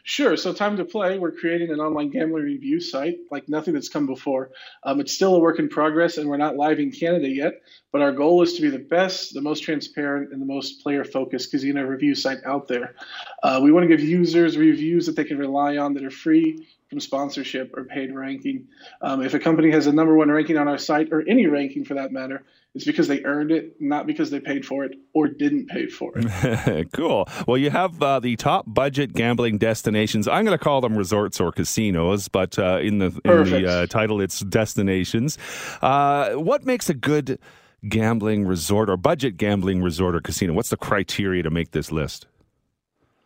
Sure. 0.04 0.38
So, 0.38 0.54
Time2Play, 0.54 1.20
we're 1.20 1.34
creating 1.34 1.72
an 1.72 1.82
online 1.82 2.10
gambling 2.10 2.46
review 2.46 2.80
site 2.80 3.18
like 3.32 3.50
nothing 3.50 3.74
that's 3.74 3.90
come 3.90 4.08
before. 4.08 4.52
Um, 4.84 5.02
it's 5.02 5.12
still 5.12 5.36
a 5.36 5.40
work 5.40 5.60
in 5.60 5.68
progress, 5.68 6.18
and 6.18 6.30
we're 6.30 6.38
not 6.38 6.56
live 6.56 6.80
in 6.80 6.92
Canada 6.92 7.28
yet. 7.28 7.62
But 7.92 8.02
our 8.02 8.14
goal 8.14 8.42
is 8.44 8.54
to 8.54 8.62
be 8.62 8.70
the 8.70 8.80
best, 8.80 9.34
the 9.34 9.42
most 9.42 9.60
transparent, 9.60 10.32
and 10.32 10.42
the 10.42 10.46
most 10.46 10.82
player 10.84 11.04
focused 11.04 11.52
casino 11.52 11.84
review 11.84 12.16
site 12.16 12.40
out 12.46 12.70
there. 12.70 12.96
Uh, 13.44 13.60
we 13.62 13.74
want 13.74 13.84
to 13.84 13.90
give 13.90 14.00
users 14.00 14.58
reviews 14.58 15.06
that 15.08 15.18
they 15.18 15.26
can 15.26 15.38
rely 15.38 15.76
on 15.76 15.94
that 15.96 16.06
are 16.06 16.10
free 16.10 16.66
from 16.92 17.00
sponsorship 17.00 17.74
or 17.78 17.86
paid 17.86 18.14
ranking. 18.14 18.68
Um, 19.02 19.24
if 19.24 19.34
a 19.34 19.40
company 19.40 19.72
has 19.72 19.88
a 19.88 19.94
number 19.94 20.14
one 20.14 20.30
ranking 20.30 20.58
on 20.58 20.68
our 20.68 20.78
site, 20.78 21.08
or 21.14 21.24
any 21.26 21.48
ranking 21.48 21.86
for 21.86 21.94
that 21.94 22.12
matter, 22.12 22.44
it's 22.76 22.84
because 22.84 23.08
they 23.08 23.24
earned 23.24 23.50
it, 23.50 23.78
not 23.80 24.06
because 24.06 24.30
they 24.30 24.42
paid 24.42 24.66
for 24.66 24.84
it 24.84 24.96
or 25.14 25.30
didn't 25.30 25.68
pay 25.68 25.88
for 25.88 26.12
it. 26.16 26.92
cool. 26.94 27.30
Well, 27.48 27.58
you 27.58 27.70
have 27.70 28.02
uh, 28.04 28.20
the 28.20 28.36
top 28.36 28.66
budget 28.68 29.14
gambling 29.14 29.58
destinations. 29.58 30.28
I'm 30.28 30.44
going 30.44 30.58
to 30.58 30.62
call 30.62 30.82
them 30.82 30.98
resorts 30.98 31.40
or 31.40 31.54
casinos, 31.54 32.28
but 32.28 32.60
uh, 32.60 32.80
in 32.82 33.00
the 33.00 33.18
in 33.24 33.44
the 33.46 33.68
uh, 33.70 33.88
title, 33.88 34.20
it's 34.20 34.42
destinations. 34.42 35.38
Uh, 35.82 36.34
what 36.34 36.66
makes 36.66 36.90
a 36.90 36.94
good 36.94 37.40
gambling 37.88 38.46
resort 38.46 38.90
or 38.90 38.98
budget 38.98 39.38
gambling 39.38 39.82
resort 39.82 40.14
or 40.14 40.20
casino? 40.20 40.52
What's 40.52 40.70
the 40.70 40.78
criteria 40.78 41.42
to 41.44 41.50
make 41.50 41.72
this 41.72 41.90
list? 41.90 42.28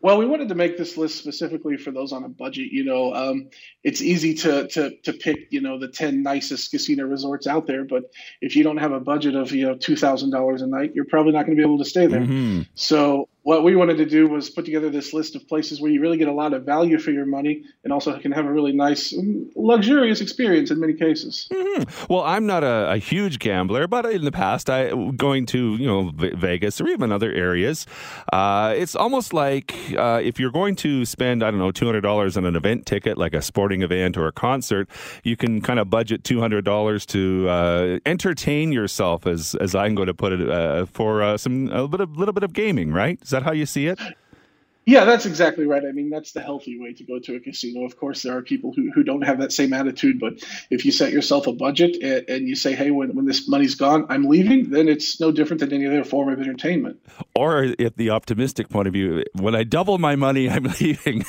Well, 0.05 0.19
we 0.19 0.27
wanted 0.27 0.49
to 0.49 0.55
make 0.55 0.77
this 0.77 0.97
list 0.97 1.17
specifically 1.17 1.77
for 1.77 1.89
those 1.89 2.11
on 2.11 2.23
a 2.23 2.29
budget. 2.29 2.71
You 2.71 2.83
know, 2.83 3.11
um, 3.15 3.49
it's 3.83 4.03
easy 4.03 4.35
to, 4.35 4.67
to 4.67 4.95
to 4.97 5.13
pick 5.13 5.47
you 5.49 5.61
know 5.61 5.79
the 5.79 5.87
ten 5.87 6.21
nicest 6.21 6.69
casino 6.69 7.05
resorts 7.05 7.47
out 7.47 7.65
there, 7.65 7.83
but 7.83 8.03
if 8.39 8.55
you 8.55 8.63
don't 8.63 8.77
have 8.77 8.91
a 8.91 8.99
budget 8.99 9.33
of 9.33 9.51
you 9.51 9.65
know 9.65 9.73
two 9.73 9.95
thousand 9.95 10.29
dollars 10.29 10.61
a 10.61 10.67
night, 10.67 10.91
you're 10.93 11.05
probably 11.05 11.31
not 11.31 11.47
going 11.47 11.57
to 11.57 11.59
be 11.59 11.65
able 11.65 11.79
to 11.79 11.89
stay 11.89 12.05
there. 12.05 12.21
Mm-hmm. 12.21 12.61
So 12.75 13.29
what 13.45 13.63
we 13.63 13.75
wanted 13.75 13.95
to 13.97 14.07
do 14.07 14.27
was 14.27 14.49
put 14.49 14.65
together 14.65 14.89
this 14.89 15.13
list 15.13 15.35
of 15.35 15.47
places 15.47 15.79
where 15.79 15.91
you 15.91 16.01
really 16.01 16.17
get 16.17 16.27
a 16.27 16.33
lot 16.33 16.51
of 16.51 16.63
value 16.63 16.97
for 16.97 17.11
your 17.11 17.27
money 17.27 17.63
and 17.83 17.93
also 17.93 18.17
can 18.17 18.31
have 18.31 18.47
a 18.47 18.51
really 18.51 18.71
nice, 18.71 19.15
um, 19.15 19.51
luxurious 19.55 20.19
experience 20.19 20.71
in 20.71 20.79
many 20.79 20.93
cases. 20.93 21.47
Mm-hmm. 21.53 22.11
Well, 22.11 22.23
I'm 22.23 22.47
not 22.47 22.63
a, 22.63 22.93
a, 22.93 22.97
huge 22.97 23.37
gambler, 23.37 23.85
but 23.85 24.07
in 24.07 24.25
the 24.25 24.31
past, 24.31 24.67
I 24.67 24.89
going 25.11 25.45
to 25.47 25.75
you 25.75 25.85
know 25.85 26.11
Vegas 26.15 26.81
or 26.81 26.87
even 26.87 27.11
other 27.11 27.31
areas, 27.31 27.85
uh, 28.33 28.73
it's 28.75 28.95
almost 28.95 29.31
like 29.31 29.75
uh, 29.95 30.19
if 30.23 30.39
you're 30.39 30.51
going 30.51 30.75
to 30.77 31.05
spend 31.05 31.43
I 31.43 31.51
don't 31.51 31.59
know 31.59 31.71
two 31.71 31.85
hundred 31.85 32.01
dollars 32.01 32.37
on 32.37 32.45
an 32.45 32.55
event 32.55 32.87
ticket, 32.87 33.15
like 33.15 33.35
a 33.35 33.43
sporting 33.43 33.83
event 33.83 34.17
or 34.17 34.25
a 34.25 34.31
concert, 34.31 34.89
you 35.23 35.37
can 35.37 35.61
kind 35.61 35.77
of 35.77 35.87
budget 35.87 36.23
two 36.23 36.39
hundred 36.39 36.65
dollars 36.65 37.05
to 37.07 37.47
uh, 37.47 37.99
entertain 38.07 38.71
yourself, 38.71 39.27
as 39.27 39.53
as 39.61 39.75
I'm 39.75 39.93
going 39.93 40.07
to 40.07 40.15
put 40.15 40.33
it, 40.33 40.49
uh, 40.49 40.87
for 40.87 41.21
uh, 41.21 41.37
some 41.37 41.67
a 41.67 41.83
little 41.83 41.87
bit 41.89 42.01
of 42.01 42.17
little 42.17 42.33
bit 42.33 42.43
of 42.43 42.51
gaming, 42.51 42.91
right? 42.91 43.19
That 43.35 43.43
how 43.43 43.51
you 43.51 43.65
see 43.65 43.87
it? 43.87 43.99
Yeah, 44.85 45.03
that's 45.03 45.25
exactly 45.25 45.65
right. 45.65 45.83
I 45.83 45.91
mean, 45.91 46.11
that's 46.11 46.31
the 46.31 46.41
healthy 46.41 46.79
way 46.79 46.93
to 46.93 47.03
go 47.03 47.17
to 47.17 47.35
a 47.35 47.39
casino. 47.39 47.85
Of 47.85 47.97
course, 47.97 48.21
there 48.21 48.37
are 48.37 48.43
people 48.43 48.71
who, 48.71 48.91
who 48.91 49.03
don't 49.03 49.23
have 49.23 49.39
that 49.39 49.51
same 49.51 49.73
attitude, 49.73 50.19
but 50.19 50.33
if 50.69 50.85
you 50.85 50.91
set 50.91 51.11
yourself 51.11 51.47
a 51.47 51.53
budget 51.53 51.97
and, 52.03 52.29
and, 52.29 52.47
you 52.47 52.55
say, 52.55 52.75
hey, 52.75 52.91
when, 52.91 53.15
when 53.15 53.25
this 53.25 53.49
money's 53.49 53.73
gone, 53.73 54.05
I'm 54.09 54.25
leaving, 54.25 54.69
then 54.69 54.87
it's 54.87 55.19
no 55.19 55.31
different 55.31 55.61
than 55.61 55.73
any 55.73 55.87
other 55.87 56.03
form 56.03 56.31
of 56.31 56.39
entertainment. 56.39 56.99
Or 57.35 57.63
at 57.79 57.97
the 57.97 58.11
optimistic 58.11 58.69
point 58.69 58.87
of 58.87 58.93
view, 58.93 59.23
when 59.33 59.55
I 59.55 59.63
double 59.63 59.97
my 59.97 60.15
money, 60.15 60.49
I'm 60.49 60.63
leaving. 60.81 61.25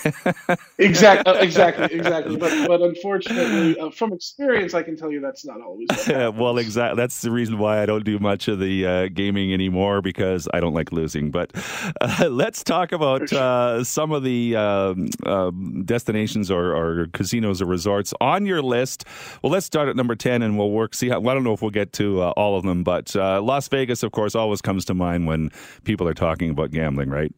exactly, 0.78 1.32
uh, 1.32 1.38
exactly, 1.38 1.84
exactly. 1.96 2.36
But, 2.36 2.68
but 2.68 2.80
unfortunately, 2.82 3.78
uh, 3.78 3.90
from 3.90 4.12
experience, 4.12 4.74
I 4.74 4.82
can 4.82 4.96
tell 4.96 5.10
you 5.10 5.20
that's 5.20 5.44
not 5.44 5.60
always. 5.60 5.88
well, 6.08 6.58
exactly. 6.58 6.96
That's 6.96 7.22
the 7.22 7.30
reason 7.30 7.58
why 7.58 7.82
I 7.82 7.86
don't 7.86 8.04
do 8.04 8.18
much 8.18 8.48
of 8.48 8.60
the 8.60 8.86
uh, 8.86 9.08
gaming 9.08 9.52
anymore 9.52 10.02
because 10.02 10.46
I 10.52 10.60
don't 10.60 10.74
like 10.74 10.92
losing. 10.92 11.30
But 11.30 11.52
uh, 12.00 12.28
let's 12.28 12.62
talk 12.62 12.92
about. 12.92 13.28
Sure 13.28 13.56
uh, 13.56 13.84
some 13.84 14.12
of 14.12 14.22
the 14.22 14.56
um, 14.56 15.08
uh, 15.24 15.50
destinations 15.84 16.50
or, 16.50 16.74
or, 16.74 17.06
casinos 17.12 17.62
or 17.62 17.66
resorts 17.66 18.12
on 18.20 18.44
your 18.44 18.60
list. 18.60 19.04
Well, 19.42 19.52
let's 19.52 19.64
start 19.64 19.88
at 19.88 19.96
number 19.96 20.14
10 20.14 20.42
and 20.42 20.58
we'll 20.58 20.70
work. 20.70 20.94
See 20.94 21.08
how, 21.08 21.20
well, 21.20 21.30
I 21.30 21.34
don't 21.34 21.44
know 21.44 21.52
if 21.52 21.62
we'll 21.62 21.70
get 21.70 21.92
to 21.94 22.22
uh, 22.22 22.30
all 22.30 22.58
of 22.58 22.64
them, 22.64 22.82
but 22.82 23.14
uh, 23.16 23.40
Las 23.40 23.68
Vegas, 23.68 24.02
of 24.02 24.12
course, 24.12 24.34
always 24.34 24.60
comes 24.60 24.84
to 24.86 24.94
mind 24.94 25.26
when 25.26 25.50
people 25.84 25.95
are 26.04 26.14
talking 26.14 26.50
about 26.50 26.70
gambling, 26.72 27.10
right? 27.10 27.32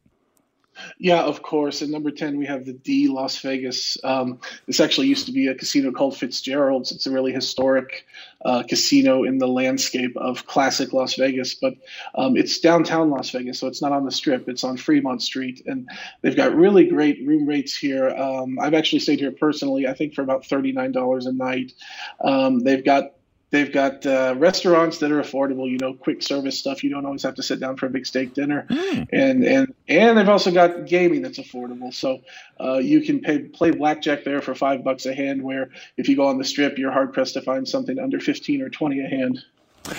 Yeah, 0.98 1.22
of 1.22 1.42
course. 1.42 1.82
At 1.82 1.88
number 1.88 2.10
10, 2.10 2.38
we 2.38 2.46
have 2.46 2.64
the 2.64 2.72
D 2.72 3.08
Las 3.08 3.38
Vegas. 3.38 3.96
Um, 4.04 4.38
this 4.66 4.80
actually 4.80 5.08
used 5.08 5.26
to 5.26 5.32
be 5.32 5.48
a 5.48 5.54
casino 5.54 5.92
called 5.92 6.16
Fitzgerald's. 6.16 6.92
It's 6.92 7.06
a 7.06 7.10
really 7.10 7.32
historic 7.32 8.06
uh, 8.44 8.62
casino 8.62 9.24
in 9.24 9.38
the 9.38 9.48
landscape 9.48 10.16
of 10.16 10.46
classic 10.46 10.92
Las 10.92 11.14
Vegas, 11.16 11.54
but 11.54 11.74
um, 12.14 12.36
it's 12.36 12.58
downtown 12.58 13.10
Las 13.10 13.30
Vegas, 13.30 13.58
so 13.58 13.66
it's 13.66 13.82
not 13.82 13.92
on 13.92 14.04
the 14.04 14.12
strip. 14.12 14.48
It's 14.48 14.64
on 14.64 14.76
Fremont 14.76 15.22
Street. 15.22 15.62
And 15.66 15.88
they've 16.22 16.36
got 16.36 16.54
really 16.54 16.86
great 16.86 17.26
room 17.26 17.46
rates 17.46 17.76
here. 17.76 18.10
Um, 18.10 18.58
I've 18.60 18.74
actually 18.74 19.00
stayed 19.00 19.20
here 19.20 19.32
personally, 19.32 19.86
I 19.86 19.94
think 19.94 20.14
for 20.14 20.22
about 20.22 20.42
$39 20.44 21.26
a 21.26 21.32
night. 21.32 21.72
Um, 22.20 22.60
they've 22.60 22.84
got 22.84 23.12
They've 23.50 23.72
got 23.72 24.04
uh, 24.04 24.34
restaurants 24.36 24.98
that 24.98 25.10
are 25.10 25.22
affordable, 25.22 25.70
you 25.70 25.78
know, 25.78 25.94
quick 25.94 26.22
service 26.22 26.58
stuff. 26.58 26.84
You 26.84 26.90
don't 26.90 27.06
always 27.06 27.22
have 27.22 27.36
to 27.36 27.42
sit 27.42 27.60
down 27.60 27.76
for 27.76 27.86
a 27.86 27.90
big 27.90 28.06
steak 28.06 28.34
dinner, 28.34 28.66
mm. 28.68 29.08
and 29.10 29.42
and 29.42 29.74
and 29.88 30.18
they've 30.18 30.28
also 30.28 30.50
got 30.50 30.86
gaming 30.86 31.22
that's 31.22 31.38
affordable. 31.38 31.94
So 31.94 32.20
uh, 32.60 32.78
you 32.78 33.00
can 33.00 33.20
pay, 33.20 33.38
play 33.38 33.70
blackjack 33.70 34.24
there 34.24 34.42
for 34.42 34.54
five 34.54 34.84
bucks 34.84 35.06
a 35.06 35.14
hand. 35.14 35.42
Where 35.42 35.70
if 35.96 36.08
you 36.10 36.16
go 36.16 36.26
on 36.26 36.36
the 36.36 36.44
strip, 36.44 36.76
you're 36.76 36.92
hard 36.92 37.14
pressed 37.14 37.34
to 37.34 37.42
find 37.42 37.66
something 37.66 37.98
under 37.98 38.20
fifteen 38.20 38.60
or 38.60 38.68
twenty 38.68 39.00
a 39.00 39.08
hand. 39.08 39.42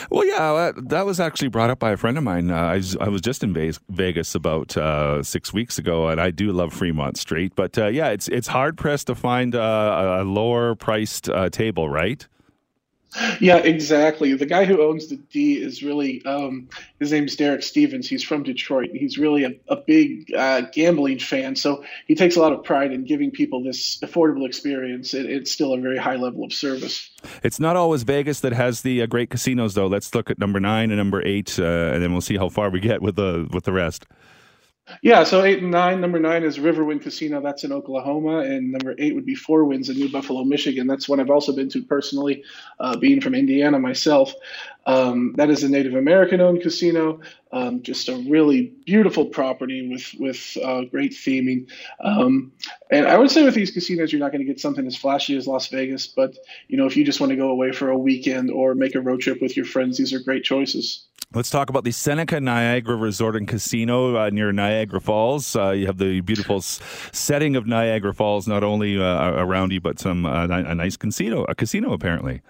Well, 0.09 0.25
yeah, 0.25 0.71
that 0.75 1.05
was 1.05 1.19
actually 1.19 1.47
brought 1.47 1.69
up 1.69 1.79
by 1.79 1.91
a 1.91 1.97
friend 1.97 2.17
of 2.17 2.23
mine. 2.23 2.51
Uh, 2.51 2.55
I, 2.55 2.75
was, 2.75 2.95
I, 2.97 3.09
was, 3.09 3.21
just 3.21 3.43
in 3.43 3.53
Vegas 3.89 4.35
about 4.35 4.77
uh, 4.77 5.23
six 5.23 5.51
weeks 5.51 5.77
ago, 5.77 6.09
and 6.09 6.21
I 6.21 6.31
do 6.31 6.51
love 6.51 6.73
Fremont 6.73 7.17
Street. 7.17 7.53
But 7.55 7.77
uh, 7.77 7.87
yeah, 7.87 8.09
it's 8.09 8.27
it's 8.27 8.47
hard 8.47 8.77
pressed 8.77 9.07
to 9.07 9.15
find 9.15 9.55
uh, 9.55 10.19
a 10.19 10.23
lower 10.23 10.75
priced 10.75 11.29
uh, 11.29 11.49
table, 11.49 11.89
right? 11.89 12.27
Yeah, 13.39 13.57
exactly. 13.57 14.35
The 14.35 14.45
guy 14.45 14.65
who 14.65 14.83
owns 14.83 15.07
the 15.07 15.15
D 15.15 15.59
is 15.59 15.81
really 15.81 16.23
um, 16.25 16.69
his 16.99 17.11
name's 17.11 17.35
Derek 17.35 17.63
Stevens. 17.63 18.07
He's 18.07 18.23
from 18.23 18.43
Detroit. 18.43 18.91
He's 18.93 19.17
really 19.17 19.45
a, 19.45 19.51
a 19.67 19.77
big 19.77 20.31
uh, 20.33 20.61
gambling 20.71 21.17
fan, 21.17 21.55
so 21.55 21.83
he 22.05 22.13
takes 22.13 22.35
a 22.35 22.39
lot 22.39 22.53
of 22.53 22.63
pride 22.63 22.91
in 22.91 23.05
giving 23.05 23.31
people 23.31 23.63
this 23.63 23.99
affordable 24.01 24.45
experience. 24.45 25.15
It, 25.15 25.25
it's 25.25 25.51
still 25.51 25.73
a 25.73 25.79
very 25.79 25.97
high 25.97 26.17
level 26.17 26.43
of 26.43 26.53
service. 26.53 27.09
It's 27.41 27.59
not 27.59 27.75
always 27.75 28.03
Vegas 28.03 28.41
that 28.41 28.53
has 28.53 28.81
the 28.83 29.01
uh, 29.01 29.05
great 29.07 29.31
casinos, 29.31 29.73
though. 29.73 29.87
Let's 29.87 30.13
look 30.13 30.29
at 30.29 30.37
number 30.37 30.59
nine 30.59 30.91
and 30.91 30.97
number 30.97 31.25
eight, 31.25 31.57
uh, 31.57 31.63
and 31.63 32.03
then 32.03 32.11
we'll 32.11 32.21
see 32.21 32.37
how 32.37 32.49
far 32.49 32.69
we 32.69 32.79
get 32.79 33.01
with 33.01 33.15
the 33.15 33.47
with 33.51 33.63
the 33.63 33.73
rest. 33.73 34.05
Yeah, 35.01 35.23
so 35.23 35.43
eight 35.43 35.61
and 35.61 35.71
nine. 35.71 36.01
Number 36.01 36.19
nine 36.19 36.43
is 36.43 36.57
Riverwind 36.57 37.01
Casino. 37.01 37.41
That's 37.41 37.63
in 37.63 37.71
Oklahoma, 37.71 38.39
and 38.39 38.71
number 38.71 38.95
eight 38.97 39.15
would 39.15 39.25
be 39.25 39.35
Four 39.35 39.65
Winds 39.65 39.89
in 39.89 39.97
New 39.97 40.11
Buffalo, 40.11 40.43
Michigan. 40.43 40.87
That's 40.87 41.07
one 41.07 41.19
I've 41.19 41.29
also 41.29 41.55
been 41.55 41.69
to 41.69 41.83
personally, 41.83 42.43
uh, 42.79 42.97
being 42.97 43.21
from 43.21 43.35
Indiana 43.35 43.79
myself. 43.79 44.33
Um, 44.85 45.33
that 45.37 45.49
is 45.49 45.63
a 45.63 45.69
Native 45.69 45.93
American-owned 45.93 46.61
casino. 46.61 47.19
Um, 47.51 47.81
just 47.81 48.09
a 48.09 48.15
really 48.29 48.73
beautiful 48.85 49.25
property 49.25 49.87
with 49.89 50.13
with 50.19 50.57
uh, 50.63 50.81
great 50.85 51.11
theming. 51.11 51.69
Um, 52.03 52.51
and 52.91 53.07
I 53.07 53.17
would 53.17 53.31
say 53.31 53.43
with 53.43 53.55
these 53.55 53.71
casinos, 53.71 54.11
you're 54.11 54.19
not 54.19 54.31
going 54.31 54.45
to 54.45 54.51
get 54.51 54.59
something 54.59 54.85
as 54.85 54.95
flashy 54.95 55.37
as 55.37 55.47
Las 55.47 55.67
Vegas, 55.67 56.07
but 56.07 56.37
you 56.67 56.77
know, 56.77 56.85
if 56.85 56.97
you 56.97 57.03
just 57.03 57.19
want 57.19 57.31
to 57.31 57.35
go 57.35 57.49
away 57.49 57.71
for 57.71 57.89
a 57.89 57.97
weekend 57.97 58.51
or 58.51 58.75
make 58.75 58.95
a 58.95 59.01
road 59.01 59.21
trip 59.21 59.41
with 59.41 59.55
your 59.55 59.65
friends, 59.65 59.97
these 59.97 60.13
are 60.13 60.19
great 60.19 60.43
choices. 60.43 61.05
Let's 61.35 61.51
talk 61.51 61.69
about 61.69 61.83
the 61.83 61.91
Seneca 61.91 62.39
Niagara 62.39 62.95
Resort 62.95 63.35
and 63.35 63.47
Casino 63.47 64.17
uh, 64.17 64.31
near 64.31 64.51
Niagara 64.51 64.99
Falls. 64.99 65.55
Uh, 65.55 65.69
you 65.69 65.85
have 65.85 65.99
the 65.99 66.21
beautiful 66.21 66.57
s- 66.57 66.79
setting 67.11 67.55
of 67.55 67.67
Niagara 67.67 68.15
Falls, 68.15 68.47
not 68.47 68.63
only 68.63 68.99
uh, 68.99 69.33
around 69.33 69.71
you, 69.71 69.79
but 69.79 69.99
some 69.99 70.25
uh, 70.25 70.47
a 70.47 70.73
nice 70.73 70.97
casino, 70.97 71.43
a 71.43 71.53
casino 71.53 71.93
apparently. 71.93 72.41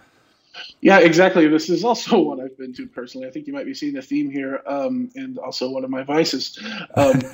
Yeah, 0.80 1.00
exactly. 1.00 1.46
This 1.50 1.70
is 1.70 1.84
also 1.84 2.20
one 2.22 2.40
I've 2.40 2.58
been 2.58 2.74
to 2.76 2.88
personally. 2.88 3.28
I 3.28 3.32
think 3.32 3.48
you 3.48 3.54
might 3.54 3.66
be 3.66 3.74
seeing 3.74 3.98
a 3.98 4.02
theme 4.02 4.32
here, 4.32 4.62
um, 4.66 5.10
and 5.16 5.38
also 5.40 5.70
one 5.70 5.84
of 5.84 5.90
my 5.90 6.04
vices. 6.04 6.58
Um, 6.96 7.20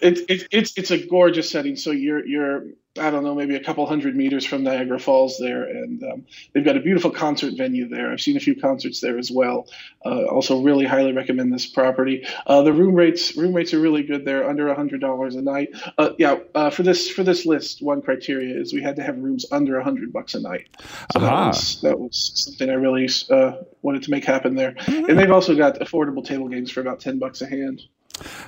it, 0.00 0.18
it, 0.30 0.46
it's 0.52 0.78
it's 0.78 0.92
a 0.92 1.04
gorgeous 1.04 1.50
setting. 1.50 1.74
So 1.74 1.90
you're 1.90 2.24
you're 2.24 2.66
I 2.98 3.10
don't 3.10 3.24
know 3.24 3.34
maybe 3.34 3.54
a 3.54 3.62
couple 3.62 3.86
hundred 3.86 4.16
meters 4.16 4.44
from 4.44 4.62
Niagara 4.62 4.98
Falls 4.98 5.38
there, 5.38 5.64
and 5.64 6.02
um, 6.04 6.26
they've 6.52 6.64
got 6.64 6.76
a 6.76 6.80
beautiful 6.80 7.10
concert 7.10 7.54
venue 7.56 7.88
there. 7.88 8.12
I've 8.12 8.20
seen 8.20 8.36
a 8.36 8.40
few 8.40 8.54
concerts 8.60 9.00
there 9.00 9.18
as 9.18 9.30
well. 9.30 9.66
Uh, 10.04 10.24
also, 10.24 10.60
really 10.60 10.84
highly 10.84 11.12
recommend 11.12 11.52
this 11.52 11.66
property. 11.66 12.26
Uh, 12.46 12.62
the 12.62 12.72
room 12.72 12.94
rates 12.94 13.36
room 13.36 13.54
rates 13.54 13.72
are 13.74 13.80
really 13.80 14.02
good 14.02 14.24
there, 14.24 14.48
under 14.48 14.68
a 14.68 14.74
hundred 14.74 15.00
dollars 15.00 15.34
a 15.34 15.42
night. 15.42 15.70
Uh, 15.98 16.10
yeah, 16.18 16.38
uh, 16.54 16.70
for 16.70 16.82
this 16.82 17.10
for 17.10 17.22
this 17.22 17.46
list, 17.46 17.82
one 17.82 18.02
criteria 18.02 18.58
is 18.58 18.72
we 18.72 18.82
had 18.82 18.96
to 18.96 19.02
have 19.02 19.16
rooms 19.18 19.46
under 19.50 19.78
a 19.78 19.84
hundred 19.84 20.12
bucks 20.12 20.34
a 20.34 20.40
night. 20.40 20.68
So 21.12 21.20
uh-huh. 21.20 21.26
that 21.26 21.46
was 21.46 21.80
that 21.82 21.98
was 21.98 22.32
something 22.34 22.70
I 22.70 22.74
really 22.74 23.08
uh, 23.30 23.62
wanted 23.82 24.02
to 24.02 24.10
make 24.10 24.24
happen 24.24 24.54
there. 24.54 24.72
Mm-hmm. 24.72 25.10
And 25.10 25.18
they've 25.18 25.30
also 25.30 25.56
got 25.56 25.78
affordable 25.80 26.24
table 26.24 26.48
games 26.48 26.70
for 26.70 26.80
about 26.80 27.00
ten 27.00 27.18
bucks 27.18 27.40
a 27.42 27.46
hand. 27.46 27.82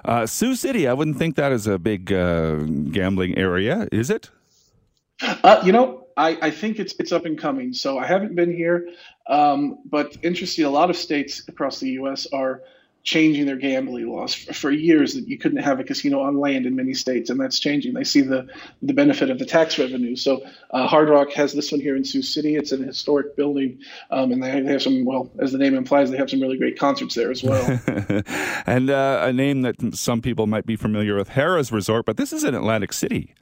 Uh, 0.04 0.26
Sioux 0.26 0.54
City, 0.57 0.88
I 0.88 0.92
wouldn't 0.92 1.16
think 1.16 1.37
that 1.37 1.52
is 1.52 1.66
a 1.66 1.78
big 1.78 2.12
uh, 2.12 2.57
gambling 2.90 3.38
area, 3.38 3.88
is 3.92 4.11
it? 4.11 4.30
Uh, 5.23 5.61
you 5.65 5.73
know, 5.73 6.07
I, 6.17 6.39
I, 6.43 6.50
think 6.50 6.79
it's 6.79 6.95
it's 6.99 7.12
up 7.12 7.25
and 7.25 7.39
coming. 7.39 7.73
So 7.73 7.99
I 7.99 8.07
haven't 8.07 8.35
been 8.35 8.55
here, 8.55 8.89
um, 9.27 9.79
but 9.85 10.17
interestingly, 10.23 10.67
A 10.67 10.71
lot 10.71 10.91
of 10.91 10.97
states 10.97 11.47
across 11.49 11.81
the 11.81 11.91
U.S. 11.91 12.27
are 12.33 12.62
changing 13.03 13.47
their 13.47 13.57
gambling 13.57 14.09
laws. 14.09 14.35
For, 14.35 14.53
for, 14.53 14.71
years 14.71 15.15
that 15.15 15.27
you 15.27 15.39
couldn't 15.39 15.62
have 15.62 15.81
a 15.81 15.85
casino 15.85 16.21
on 16.21 16.39
land 16.39 16.67
in 16.67 16.77
many 16.77 16.93
states 16.93 17.31
and 17.31 17.41
that's 17.41 17.59
changing. 17.59 17.95
They 17.95 18.05
see 18.05 18.21
the 18.21 18.47
the 18.83 18.93
benefit 18.93 19.31
of 19.31 19.39
the 19.39 19.47
tax 19.47 19.79
revenue. 19.79 20.17
So 20.17 20.43
uh, 20.71 20.87
hard 20.87 21.09
rock 21.09 21.33
has 21.33 21.55
this 21.55 21.73
one 21.73 21.81
here 21.81 21.97
in 21.97 22.05
sioux 22.05 22.23
city. 22.23 22.57
It's 22.57 22.73
an 22.73 22.83
historic 22.83 23.37
building 23.37 23.79
um, 24.11 24.33
and 24.33 24.43
they, 24.43 24.61
they, 24.61 24.73
have 24.73 24.83
some 24.83 25.05
well 25.05 25.31
as 25.41 25.53
the 25.53 25.59
name 25.59 25.75
implies 25.75 26.11
they 26.11 26.19
have 26.19 26.29
some 26.29 26.41
really 26.41 26.59
great 26.59 26.79
concerts 26.79 27.15
there 27.15 27.31
as 27.31 27.43
well. 27.43 27.81
And 28.67 28.91
uh, 28.91 29.23
a 29.25 29.33
name 29.33 29.62
that 29.62 29.95
some 29.95 30.21
people 30.21 30.47
might 30.47 30.67
be 30.67 30.77
familiar 30.77 31.17
with 31.17 31.31
harrah's 31.31 31.73
resort 31.73 32.05
but 32.05 32.17
this 32.17 32.33
is 32.33 32.45
in 32.45 32.55
atlantic 32.55 32.93
city 32.93 33.35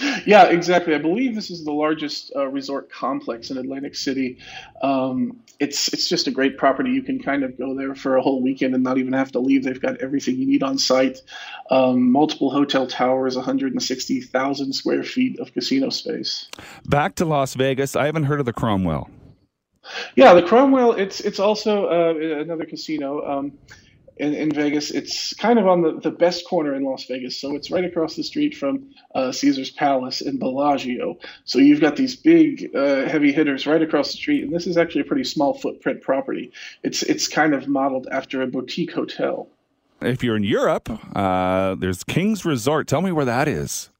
yeah, 0.26 0.44
exactly. 0.44 0.94
I 0.94 0.98
believe 0.98 1.34
this 1.34 1.50
is 1.50 1.64
the 1.64 1.72
largest 1.72 2.32
uh, 2.34 2.46
resort 2.46 2.90
complex 2.90 3.50
in 3.50 3.58
Atlantic 3.58 3.94
City. 3.94 4.38
Um, 4.82 5.40
it's 5.60 5.92
it's 5.92 6.08
just 6.08 6.26
a 6.26 6.30
great 6.30 6.56
property. 6.56 6.90
You 6.90 7.02
can 7.02 7.22
kind 7.22 7.44
of 7.44 7.58
go 7.58 7.76
there 7.76 7.94
for 7.94 8.16
a 8.16 8.22
whole 8.22 8.42
weekend 8.42 8.74
and 8.74 8.82
not 8.82 8.98
even 8.98 9.12
have 9.12 9.32
to 9.32 9.38
leave. 9.38 9.64
They've 9.64 9.80
got 9.80 9.98
everything 9.98 10.36
you 10.36 10.46
need 10.46 10.62
on 10.62 10.78
site. 10.78 11.20
Um, 11.70 12.10
multiple 12.10 12.50
hotel 12.50 12.86
towers, 12.86 13.36
160,000 13.36 14.72
square 14.72 15.04
feet 15.04 15.38
of 15.40 15.52
casino 15.52 15.90
space. 15.90 16.48
Back 16.86 17.14
to 17.16 17.24
Las 17.24 17.54
Vegas. 17.54 17.94
I 17.94 18.06
haven't 18.06 18.24
heard 18.24 18.40
of 18.40 18.46
the 18.46 18.52
Cromwell. 18.52 19.10
Yeah, 20.16 20.32
the 20.34 20.42
Cromwell. 20.42 20.92
It's 20.92 21.20
it's 21.20 21.38
also 21.38 21.86
uh, 21.86 22.40
another 22.40 22.64
casino. 22.64 23.24
Um, 23.26 23.52
in, 24.16 24.34
in 24.34 24.50
Vegas. 24.52 24.90
It's 24.90 25.34
kind 25.34 25.58
of 25.58 25.66
on 25.66 25.82
the, 25.82 26.00
the 26.00 26.10
best 26.10 26.46
corner 26.46 26.74
in 26.74 26.84
Las 26.84 27.04
Vegas. 27.04 27.40
So 27.40 27.54
it's 27.54 27.70
right 27.70 27.84
across 27.84 28.16
the 28.16 28.24
street 28.24 28.56
from 28.56 28.90
uh, 29.14 29.32
Caesar's 29.32 29.70
Palace 29.70 30.20
in 30.20 30.38
Bellagio. 30.38 31.18
So 31.44 31.58
you've 31.58 31.80
got 31.80 31.96
these 31.96 32.16
big 32.16 32.74
uh, 32.74 33.08
heavy 33.08 33.32
hitters 33.32 33.66
right 33.66 33.82
across 33.82 34.12
the 34.12 34.18
street. 34.18 34.44
And 34.44 34.52
this 34.52 34.66
is 34.66 34.76
actually 34.76 35.02
a 35.02 35.04
pretty 35.04 35.24
small 35.24 35.54
footprint 35.54 36.02
property. 36.02 36.52
It's, 36.82 37.02
it's 37.02 37.28
kind 37.28 37.54
of 37.54 37.68
modeled 37.68 38.08
after 38.10 38.42
a 38.42 38.46
boutique 38.46 38.92
hotel. 38.92 39.48
If 40.00 40.24
you're 40.24 40.36
in 40.36 40.42
Europe, 40.42 40.90
uh, 41.14 41.76
there's 41.76 42.02
King's 42.02 42.44
Resort. 42.44 42.88
Tell 42.88 43.02
me 43.02 43.12
where 43.12 43.24
that 43.24 43.46
is. 43.46 43.91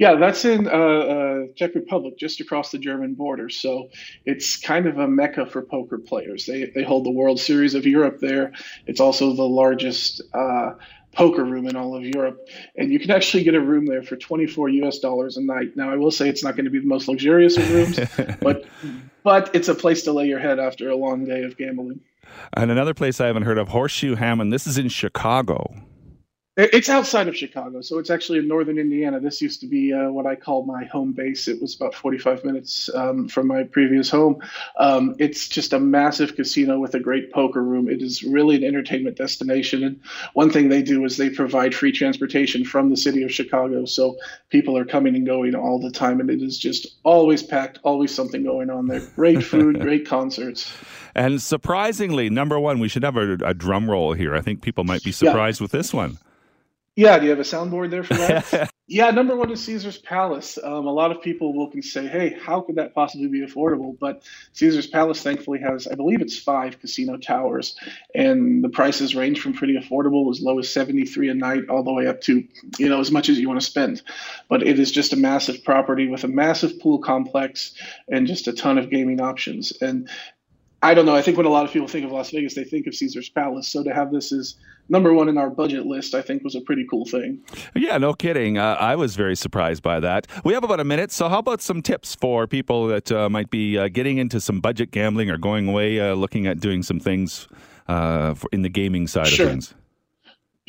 Yeah, 0.00 0.14
that's 0.14 0.46
in 0.46 0.66
uh, 0.66 0.70
uh, 0.70 1.40
Czech 1.56 1.74
Republic, 1.74 2.16
just 2.16 2.40
across 2.40 2.70
the 2.70 2.78
German 2.78 3.12
border. 3.12 3.50
So 3.50 3.90
it's 4.24 4.56
kind 4.56 4.86
of 4.86 4.96
a 4.96 5.06
mecca 5.06 5.44
for 5.44 5.60
poker 5.60 5.98
players. 5.98 6.46
They 6.46 6.64
they 6.74 6.82
hold 6.82 7.04
the 7.04 7.10
World 7.10 7.38
Series 7.38 7.74
of 7.74 7.84
Europe 7.84 8.16
there. 8.18 8.52
It's 8.86 8.98
also 8.98 9.34
the 9.34 9.42
largest 9.42 10.22
uh, 10.32 10.70
poker 11.12 11.44
room 11.44 11.66
in 11.66 11.76
all 11.76 11.94
of 11.94 12.02
Europe, 12.02 12.48
and 12.78 12.90
you 12.90 12.98
can 12.98 13.10
actually 13.10 13.44
get 13.44 13.54
a 13.54 13.60
room 13.60 13.84
there 13.84 14.02
for 14.02 14.16
24 14.16 14.70
U.S. 14.70 15.00
dollars 15.00 15.36
a 15.36 15.42
night. 15.42 15.76
Now, 15.76 15.92
I 15.92 15.96
will 15.96 16.10
say 16.10 16.30
it's 16.30 16.42
not 16.42 16.56
going 16.56 16.64
to 16.64 16.70
be 16.70 16.78
the 16.78 16.86
most 16.86 17.06
luxurious 17.06 17.58
of 17.58 17.70
rooms, 17.70 18.00
but 18.40 18.64
but 19.22 19.54
it's 19.54 19.68
a 19.68 19.74
place 19.74 20.04
to 20.04 20.12
lay 20.12 20.28
your 20.28 20.38
head 20.38 20.58
after 20.58 20.88
a 20.88 20.96
long 20.96 21.26
day 21.26 21.42
of 21.42 21.58
gambling. 21.58 22.00
And 22.54 22.70
another 22.70 22.94
place 22.94 23.20
I 23.20 23.26
haven't 23.26 23.42
heard 23.42 23.58
of, 23.58 23.68
Horseshoe 23.68 24.14
Hammond. 24.14 24.50
This 24.50 24.66
is 24.66 24.78
in 24.78 24.88
Chicago. 24.88 25.74
It's 26.62 26.90
outside 26.90 27.26
of 27.26 27.34
Chicago, 27.34 27.80
so 27.80 27.98
it's 27.98 28.10
actually 28.10 28.38
in 28.38 28.46
northern 28.46 28.78
Indiana. 28.78 29.18
This 29.18 29.40
used 29.40 29.60
to 29.60 29.66
be 29.66 29.94
uh, 29.94 30.10
what 30.10 30.26
I 30.26 30.34
call 30.34 30.66
my 30.66 30.84
home 30.84 31.12
base. 31.12 31.48
It 31.48 31.60
was 31.62 31.74
about 31.74 31.94
45 31.94 32.44
minutes 32.44 32.90
um, 32.94 33.28
from 33.28 33.46
my 33.46 33.62
previous 33.62 34.10
home. 34.10 34.42
Um, 34.76 35.14
it's 35.18 35.48
just 35.48 35.72
a 35.72 35.80
massive 35.80 36.36
casino 36.36 36.78
with 36.78 36.94
a 36.94 37.00
great 37.00 37.32
poker 37.32 37.62
room. 37.62 37.88
It 37.88 38.02
is 38.02 38.22
really 38.22 38.56
an 38.56 38.64
entertainment 38.64 39.16
destination. 39.16 39.82
And 39.82 40.00
one 40.34 40.50
thing 40.50 40.68
they 40.68 40.82
do 40.82 41.02
is 41.06 41.16
they 41.16 41.30
provide 41.30 41.74
free 41.74 41.92
transportation 41.92 42.66
from 42.66 42.90
the 42.90 42.96
city 42.96 43.22
of 43.22 43.32
Chicago. 43.32 43.86
So 43.86 44.18
people 44.50 44.76
are 44.76 44.84
coming 44.84 45.16
and 45.16 45.24
going 45.24 45.54
all 45.54 45.80
the 45.80 45.90
time. 45.90 46.20
And 46.20 46.28
it 46.28 46.42
is 46.42 46.58
just 46.58 46.86
always 47.04 47.42
packed, 47.42 47.78
always 47.84 48.14
something 48.14 48.42
going 48.42 48.68
on 48.68 48.86
there. 48.86 49.00
Great 49.16 49.42
food, 49.42 49.80
great 49.80 50.06
concerts. 50.06 50.70
And 51.14 51.40
surprisingly, 51.40 52.28
number 52.28 52.60
one, 52.60 52.80
we 52.80 52.88
should 52.88 53.02
have 53.02 53.16
a, 53.16 53.32
a 53.44 53.54
drum 53.54 53.90
roll 53.90 54.12
here. 54.12 54.34
I 54.34 54.42
think 54.42 54.60
people 54.60 54.84
might 54.84 55.02
be 55.02 55.12
surprised 55.12 55.60
yeah. 55.60 55.64
with 55.64 55.72
this 55.72 55.94
one. 55.94 56.18
Yeah, 56.96 57.18
do 57.18 57.24
you 57.24 57.30
have 57.30 57.38
a 57.38 57.42
soundboard 57.42 57.90
there 57.90 58.04
for 58.04 58.14
that? 58.14 58.70
yeah, 58.86 59.10
number 59.10 59.34
one 59.34 59.50
is 59.50 59.64
Caesar's 59.64 59.96
Palace. 59.96 60.58
Um, 60.62 60.86
a 60.86 60.92
lot 60.92 61.10
of 61.10 61.22
people 61.22 61.54
will 61.54 61.70
can 61.70 61.82
say, 61.82 62.06
"Hey, 62.06 62.36
how 62.38 62.60
could 62.60 62.76
that 62.76 62.94
possibly 62.94 63.28
be 63.28 63.40
affordable?" 63.46 63.96
But 63.98 64.22
Caesar's 64.52 64.88
Palace, 64.88 65.22
thankfully, 65.22 65.60
has 65.60 65.86
I 65.86 65.94
believe 65.94 66.20
it's 66.20 66.38
five 66.38 66.78
casino 66.80 67.16
towers, 67.16 67.74
and 68.14 68.62
the 68.62 68.68
prices 68.68 69.14
range 69.14 69.40
from 69.40 69.54
pretty 69.54 69.78
affordable, 69.78 70.30
as 70.30 70.42
low 70.42 70.58
as 70.58 70.68
seventy 70.68 71.06
three 71.06 71.30
a 71.30 71.34
night, 71.34 71.68
all 71.70 71.84
the 71.84 71.92
way 71.92 72.06
up 72.06 72.20
to 72.22 72.44
you 72.78 72.88
know 72.88 73.00
as 73.00 73.10
much 73.10 73.28
as 73.30 73.38
you 73.38 73.48
want 73.48 73.60
to 73.60 73.66
spend. 73.66 74.02
But 74.48 74.62
it 74.62 74.78
is 74.78 74.92
just 74.92 75.12
a 75.14 75.16
massive 75.16 75.64
property 75.64 76.08
with 76.08 76.24
a 76.24 76.28
massive 76.28 76.78
pool 76.80 76.98
complex 76.98 77.72
and 78.08 78.26
just 78.26 78.48
a 78.48 78.52
ton 78.52 78.76
of 78.78 78.90
gaming 78.90 79.20
options. 79.22 79.72
And 79.80 80.08
I 80.82 80.94
don't 80.94 81.04
know. 81.04 81.14
I 81.14 81.20
think 81.20 81.36
when 81.36 81.46
a 81.46 81.50
lot 81.50 81.66
of 81.66 81.72
people 81.72 81.88
think 81.88 82.06
of 82.06 82.12
Las 82.12 82.30
Vegas, 82.30 82.54
they 82.54 82.64
think 82.64 82.86
of 82.86 82.94
Caesar's 82.94 83.28
Palace. 83.28 83.68
So 83.68 83.84
to 83.84 83.92
have 83.92 84.10
this 84.10 84.32
as 84.32 84.54
number 84.88 85.12
one 85.12 85.28
in 85.28 85.36
our 85.36 85.50
budget 85.50 85.84
list, 85.84 86.14
I 86.14 86.22
think 86.22 86.42
was 86.42 86.54
a 86.54 86.60
pretty 86.62 86.86
cool 86.88 87.04
thing. 87.04 87.38
Yeah, 87.74 87.98
no 87.98 88.14
kidding. 88.14 88.56
Uh, 88.56 88.76
I 88.80 88.96
was 88.96 89.14
very 89.14 89.36
surprised 89.36 89.82
by 89.82 90.00
that. 90.00 90.26
We 90.42 90.54
have 90.54 90.64
about 90.64 90.80
a 90.80 90.84
minute, 90.84 91.12
so 91.12 91.28
how 91.28 91.38
about 91.38 91.60
some 91.60 91.82
tips 91.82 92.14
for 92.14 92.46
people 92.46 92.86
that 92.86 93.12
uh, 93.12 93.28
might 93.28 93.50
be 93.50 93.76
uh, 93.76 93.88
getting 93.88 94.16
into 94.16 94.40
some 94.40 94.60
budget 94.60 94.90
gambling 94.90 95.30
or 95.30 95.36
going 95.36 95.68
away, 95.68 96.00
uh, 96.00 96.14
looking 96.14 96.46
at 96.46 96.60
doing 96.60 96.82
some 96.82 96.98
things 96.98 97.46
uh, 97.86 98.32
for, 98.32 98.48
in 98.50 98.62
the 98.62 98.70
gaming 98.70 99.06
side 99.06 99.26
sure. 99.26 99.46
of 99.46 99.52
things? 99.52 99.74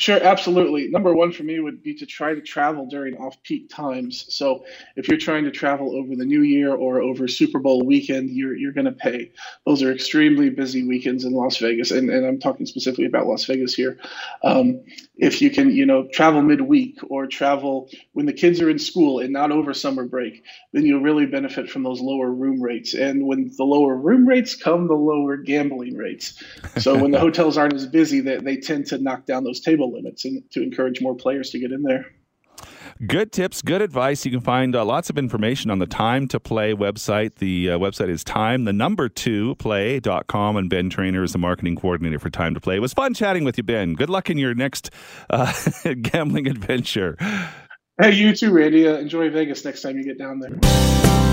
Sure, 0.01 0.20
absolutely. 0.24 0.88
Number 0.88 1.13
one 1.13 1.31
for 1.31 1.43
me 1.43 1.60
would 1.60 1.84
be 1.84 1.93
to 1.93 2.08
try 2.08 2.34
to 2.34 2.41
travel 2.41 2.88
during 2.88 3.15
off 3.17 3.38
peak 3.43 3.70
times. 3.70 4.25
So 4.34 4.65
if 4.96 5.08
you're 5.08 5.20
trying 5.20 5.43
to 5.43 5.51
travel 5.51 5.96
over 5.96 6.15
the 6.15 6.25
new 6.25 6.41
year 6.41 6.74
or 6.74 7.01
over 7.01 7.27
Super 7.27 7.60
Bowl 7.60 7.84
weekend, 7.84 8.31
you're, 8.31 8.55
you're 8.55 8.72
going 8.72 8.86
to 8.86 8.93
pay. 8.93 9.31
Those 9.67 9.84
are 9.84 9.91
extremely 9.91 10.50
busy 10.50 10.88
weekends 10.88 11.24
in 11.24 11.34
Las 11.34 11.58
Vegas. 11.58 11.91
And, 11.91 12.10
and 12.10 12.25
I'm 12.25 12.39
talking 12.39 12.65
specifically 12.65 13.05
about 13.05 13.27
Las 13.27 13.46
Vegas 13.46 13.75
here. 13.75 14.00
Um, 14.43 14.84
if 15.17 15.39
you 15.39 15.51
can, 15.51 15.70
you 15.70 15.86
know, 15.86 16.08
travel 16.08 16.41
midweek 16.41 16.98
or 17.08 17.27
travel 17.27 17.88
when 18.13 18.25
the 18.25 18.34
kids 18.34 18.60
are 18.60 18.72
in 18.72 18.79
school 18.79 19.20
and 19.20 19.31
not 19.31 19.51
over 19.51 19.72
summer 19.72 20.05
break, 20.05 20.43
then 20.74 20.84
you'll 20.84 21.01
really 21.03 21.27
benefit 21.27 21.70
from 21.70 21.84
those 21.84 22.01
lower 22.01 22.31
room 22.31 22.60
rates. 22.60 22.96
And 22.96 23.27
when 23.27 23.51
the 23.55 23.65
lower 23.65 23.96
room 23.96 24.27
rates 24.27 24.55
come 24.55 24.88
the 24.88 24.96
lower 24.96 25.38
gambling 25.38 25.96
rates. 25.96 26.41
So 26.79 26.98
when 26.98 27.12
the 27.12 27.20
hotels 27.27 27.55
aren't 27.55 27.75
as 27.75 27.86
busy, 27.86 28.20
they, 28.20 28.38
they 28.38 28.58
tend 28.58 28.88
to 28.88 28.98
knock 28.98 29.27
down 29.27 29.43
those 29.43 29.60
limits 29.91 30.25
and 30.25 30.43
to 30.51 30.62
encourage 30.62 31.01
more 31.01 31.15
players 31.15 31.50
to 31.51 31.60
get 31.60 31.71
in 31.71 31.83
there. 31.83 32.05
Good 33.07 33.31
tips, 33.31 33.62
good 33.62 33.81
advice. 33.81 34.25
You 34.25 34.31
can 34.31 34.41
find 34.41 34.75
uh, 34.75 34.86
lots 34.86 35.10
of 35.10 35.17
information 35.17 35.71
on 35.71 35.79
the 35.79 35.88
Time2Play 35.88 36.75
website. 36.75 37.36
The 37.36 37.71
uh, 37.71 37.79
website 37.79 38.10
is 38.10 38.24
time, 38.24 38.65
the 38.65 38.74
number 38.74 39.10
two, 39.10 39.55
play.com. 39.55 40.57
And 40.57 40.69
Ben 40.69 40.89
Trainer 40.89 41.24
is 41.24 41.31
the 41.31 41.39
marketing 41.39 41.75
coordinator 41.77 42.19
for 42.19 42.29
Time2Play. 42.29 42.75
It 42.75 42.79
was 42.79 42.93
fun 42.93 43.13
chatting 43.15 43.43
with 43.43 43.57
you, 43.57 43.63
Ben. 43.63 43.95
Good 43.95 44.10
luck 44.10 44.29
in 44.29 44.38
your 44.38 44.53
next 44.53 44.91
uh, 45.31 45.51
gambling 46.01 46.48
adventure. 46.48 47.17
Hey, 48.00 48.13
you 48.13 48.36
too, 48.36 48.51
Randy. 48.51 48.88
Uh, 48.88 48.98
enjoy 48.98 49.29
Vegas 49.31 49.65
next 49.65 49.81
time 49.81 49.98
you 49.98 50.03
get 50.03 50.19
down 50.19 50.39
there. 50.39 51.31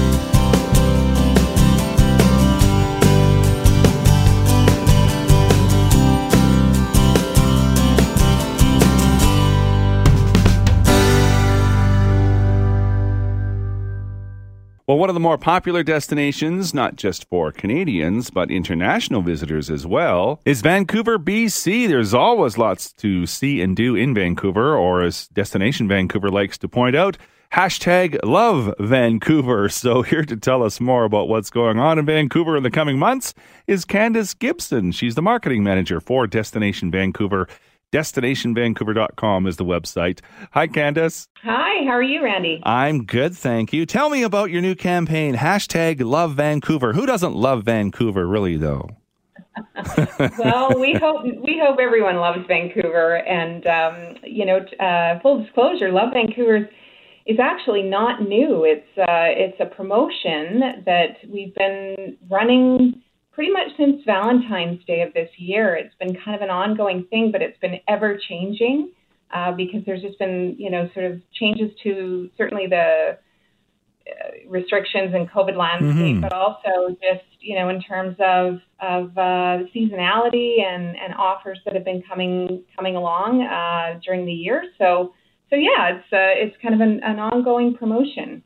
Well, 14.88 14.96
one 14.96 15.10
of 15.10 15.14
the 15.14 15.20
more 15.20 15.36
popular 15.36 15.82
destinations, 15.82 16.72
not 16.72 16.96
just 16.96 17.28
for 17.28 17.52
Canadians, 17.52 18.30
but 18.30 18.50
international 18.50 19.20
visitors 19.20 19.68
as 19.68 19.86
well, 19.86 20.40
is 20.46 20.62
Vancouver, 20.62 21.18
BC. 21.18 21.86
There's 21.86 22.14
always 22.14 22.56
lots 22.56 22.94
to 22.94 23.26
see 23.26 23.60
and 23.60 23.76
do 23.76 23.94
in 23.94 24.14
Vancouver, 24.14 24.74
or 24.74 25.02
as 25.02 25.28
Destination 25.28 25.88
Vancouver 25.88 26.30
likes 26.30 26.56
to 26.56 26.68
point 26.68 26.96
out, 26.96 27.18
hashtag 27.52 28.18
love 28.24 28.74
Vancouver. 28.80 29.68
So 29.78 30.00
here 30.00 30.24
to 30.24 30.38
tell 30.38 30.62
us 30.62 30.80
more 30.80 31.04
about 31.04 31.28
what's 31.28 31.50
going 31.50 31.78
on 31.78 31.98
in 31.98 32.06
Vancouver 32.06 32.56
in 32.56 32.62
the 32.62 32.70
coming 32.70 32.98
months 32.98 33.34
is 33.66 33.84
Candace 33.84 34.32
Gibson. 34.32 34.92
She's 34.92 35.16
the 35.16 35.20
marketing 35.20 35.62
manager 35.62 36.00
for 36.00 36.26
Destination 36.26 36.90
Vancouver. 36.90 37.46
DestinationVancouver.com 37.92 39.46
is 39.46 39.56
the 39.56 39.64
website. 39.64 40.20
Hi, 40.52 40.66
Candace. 40.66 41.26
Hi, 41.42 41.84
how 41.84 41.92
are 41.92 42.02
you, 42.02 42.22
Randy? 42.22 42.60
I'm 42.64 43.04
good, 43.04 43.34
thank 43.34 43.72
you. 43.72 43.86
Tell 43.86 44.10
me 44.10 44.22
about 44.22 44.50
your 44.50 44.60
new 44.60 44.74
campaign, 44.74 45.36
hashtag 45.36 46.02
Love 46.04 46.34
Vancouver. 46.34 46.92
Who 46.92 47.06
doesn't 47.06 47.34
love 47.34 47.64
Vancouver, 47.64 48.26
really, 48.26 48.58
though? 48.58 48.90
well, 50.38 50.78
we 50.78 50.94
hope 51.00 51.24
we 51.24 51.60
hope 51.60 51.78
everyone 51.80 52.16
loves 52.16 52.46
Vancouver, 52.46 53.16
and 53.16 53.66
um, 53.66 54.16
you 54.22 54.44
know, 54.44 54.58
uh, 54.78 55.18
full 55.20 55.42
disclosure, 55.42 55.90
Love 55.90 56.12
Vancouver 56.12 56.68
is 57.26 57.38
actually 57.40 57.82
not 57.82 58.22
new. 58.22 58.64
It's 58.64 58.98
uh, 58.98 59.32
it's 59.34 59.58
a 59.60 59.66
promotion 59.66 60.84
that 60.84 61.16
we've 61.28 61.54
been 61.54 62.16
running 62.30 63.02
pretty 63.38 63.52
much 63.52 63.68
since 63.76 64.02
Valentine's 64.04 64.84
Day 64.84 65.02
of 65.02 65.14
this 65.14 65.30
year. 65.36 65.76
It's 65.76 65.94
been 66.00 66.12
kind 66.24 66.34
of 66.34 66.42
an 66.42 66.50
ongoing 66.50 67.06
thing, 67.08 67.30
but 67.30 67.40
it's 67.40 67.56
been 67.60 67.76
ever 67.86 68.18
changing 68.28 68.90
uh, 69.32 69.52
because 69.52 69.82
there's 69.86 70.02
just 70.02 70.18
been, 70.18 70.56
you 70.58 70.68
know, 70.68 70.90
sort 70.92 71.06
of 71.06 71.22
changes 71.34 71.70
to 71.84 72.30
certainly 72.36 72.66
the 72.66 73.16
uh, 74.08 74.48
restrictions 74.48 75.14
and 75.14 75.30
COVID 75.30 75.56
landscape, 75.56 76.16
mm-hmm. 76.16 76.20
but 76.20 76.32
also 76.32 76.88
just, 77.00 77.22
you 77.38 77.54
know, 77.54 77.68
in 77.68 77.80
terms 77.80 78.16
of 78.18 78.58
of 78.80 79.16
uh, 79.16 79.62
seasonality 79.72 80.60
and, 80.60 80.96
and 80.96 81.14
offers 81.16 81.60
that 81.64 81.74
have 81.74 81.84
been 81.84 82.02
coming 82.10 82.64
coming 82.74 82.96
along 82.96 83.42
uh, 83.42 84.00
during 84.04 84.26
the 84.26 84.32
year. 84.32 84.64
So, 84.78 85.14
so 85.48 85.54
yeah, 85.54 85.94
it's 85.94 86.12
uh, 86.12 86.34
it's 86.42 86.56
kind 86.60 86.74
of 86.74 86.80
an, 86.80 86.98
an 87.04 87.20
ongoing 87.20 87.76
promotion. 87.76 88.42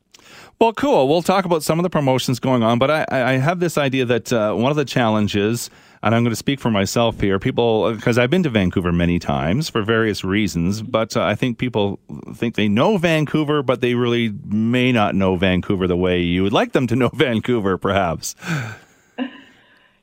Well, 0.63 0.71
cool. 0.71 1.09
We'll 1.09 1.21
talk 1.21 1.43
about 1.43 1.61
some 1.61 1.77
of 1.77 1.83
the 1.83 1.89
promotions 1.89 2.39
going 2.39 2.63
on, 2.63 2.79
but 2.79 2.89
I, 2.89 3.05
I 3.11 3.31
have 3.33 3.59
this 3.59 3.77
idea 3.77 4.05
that 4.05 4.31
uh, 4.31 4.53
one 4.53 4.71
of 4.71 4.77
the 4.77 4.85
challenges, 4.85 5.69
and 6.01 6.15
I'm 6.15 6.23
going 6.23 6.31
to 6.31 6.37
speak 6.37 6.61
for 6.61 6.71
myself 6.71 7.19
here, 7.19 7.37
people, 7.37 7.93
because 7.93 8.17
I've 8.17 8.29
been 8.29 8.43
to 8.43 8.49
Vancouver 8.49 8.93
many 8.93 9.19
times 9.19 9.67
for 9.67 9.81
various 9.81 10.23
reasons, 10.23 10.81
but 10.81 11.17
uh, 11.17 11.23
I 11.23 11.35
think 11.35 11.57
people 11.57 11.99
think 12.33 12.55
they 12.55 12.69
know 12.69 12.97
Vancouver, 12.97 13.61
but 13.61 13.81
they 13.81 13.93
really 13.93 14.33
may 14.45 14.93
not 14.93 15.15
know 15.15 15.35
Vancouver 15.35 15.85
the 15.85 15.97
way 15.97 16.21
you 16.21 16.43
would 16.43 16.53
like 16.53 16.71
them 16.71 16.87
to 16.87 16.95
know 16.95 17.09
Vancouver, 17.13 17.77
perhaps. 17.77 18.33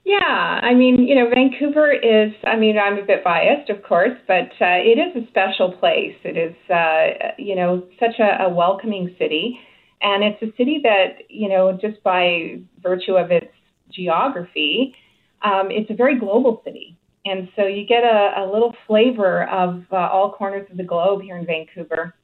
Yeah, 0.03 0.17
I 0.19 0.75
mean, 0.75 1.07
you 1.07 1.15
know, 1.15 1.31
Vancouver 1.31 1.93
is, 1.93 2.33
I 2.43 2.57
mean, 2.57 2.77
I'm 2.77 2.99
a 2.99 3.05
bit 3.05 3.23
biased, 3.23 3.71
of 3.71 3.85
course, 3.85 4.19
but 4.27 4.51
uh, 4.61 4.81
it 4.83 4.99
is 4.99 5.23
a 5.23 5.29
special 5.29 5.73
place. 5.73 6.17
It 6.25 6.37
is, 6.37 6.57
uh, 6.69 7.33
you 7.39 7.55
know, 7.55 7.87
such 8.01 8.19
a, 8.19 8.47
a 8.47 8.49
welcoming 8.49 9.15
city. 9.21 9.61
And 10.03 10.25
it's 10.25 10.43
a 10.43 10.57
city 10.57 10.81
that, 10.83 11.25
you 11.29 11.49
know, 11.49 11.73
just 11.81 12.03
by 12.03 12.61
virtue 12.83 13.17
of 13.17 13.31
its 13.31 13.53
geography, 13.93 14.95
um, 15.43 15.71
it's 15.71 15.91
a 15.91 15.95
very 15.95 16.19
global 16.19 16.63
city. 16.65 16.97
And 17.25 17.49
so 17.55 17.67
you 17.67 17.87
get 17.87 18.03
a, 18.03 18.33
a 18.39 18.51
little 18.51 18.75
flavor 18.87 19.45
of 19.49 19.85
uh, 19.93 19.97
all 19.97 20.33
corners 20.33 20.67
of 20.71 20.79
the 20.79 20.85
globe 20.85 21.23
here 21.23 21.37
in 21.37 21.45
Vancouver, 21.45 22.15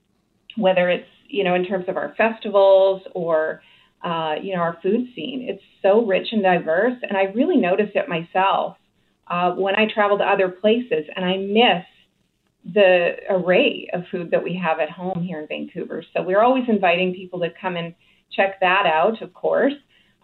whether 0.56 0.88
it's, 0.88 1.08
you 1.28 1.44
know, 1.44 1.54
in 1.54 1.66
terms 1.66 1.84
of 1.88 1.96
our 1.96 2.14
festivals 2.16 3.02
or, 3.14 3.60
uh, 4.02 4.36
you 4.42 4.54
know, 4.54 4.60
our 4.60 4.78
food 4.82 5.08
scene. 5.14 5.46
It's 5.48 5.62
so 5.82 6.04
rich 6.06 6.28
and 6.32 6.42
diverse. 6.42 6.94
And 7.02 7.16
I 7.16 7.24
really 7.34 7.56
noticed 7.56 7.94
it 7.94 8.08
myself 8.08 8.78
uh, 9.26 9.50
when 9.52 9.74
I 9.74 9.86
travel 9.92 10.16
to 10.18 10.24
other 10.24 10.48
places 10.48 11.04
and 11.14 11.24
I 11.24 11.36
miss 11.36 11.84
the 12.74 13.16
array 13.30 13.88
of 13.92 14.02
food 14.10 14.30
that 14.30 14.42
we 14.42 14.54
have 14.54 14.80
at 14.80 14.90
home 14.90 15.22
here 15.22 15.40
in 15.40 15.46
Vancouver. 15.46 16.02
So 16.14 16.22
we're 16.22 16.42
always 16.42 16.64
inviting 16.68 17.14
people 17.14 17.38
to 17.40 17.48
come 17.60 17.76
and 17.76 17.94
check 18.32 18.58
that 18.60 18.86
out, 18.86 19.22
of 19.22 19.32
course. 19.34 19.74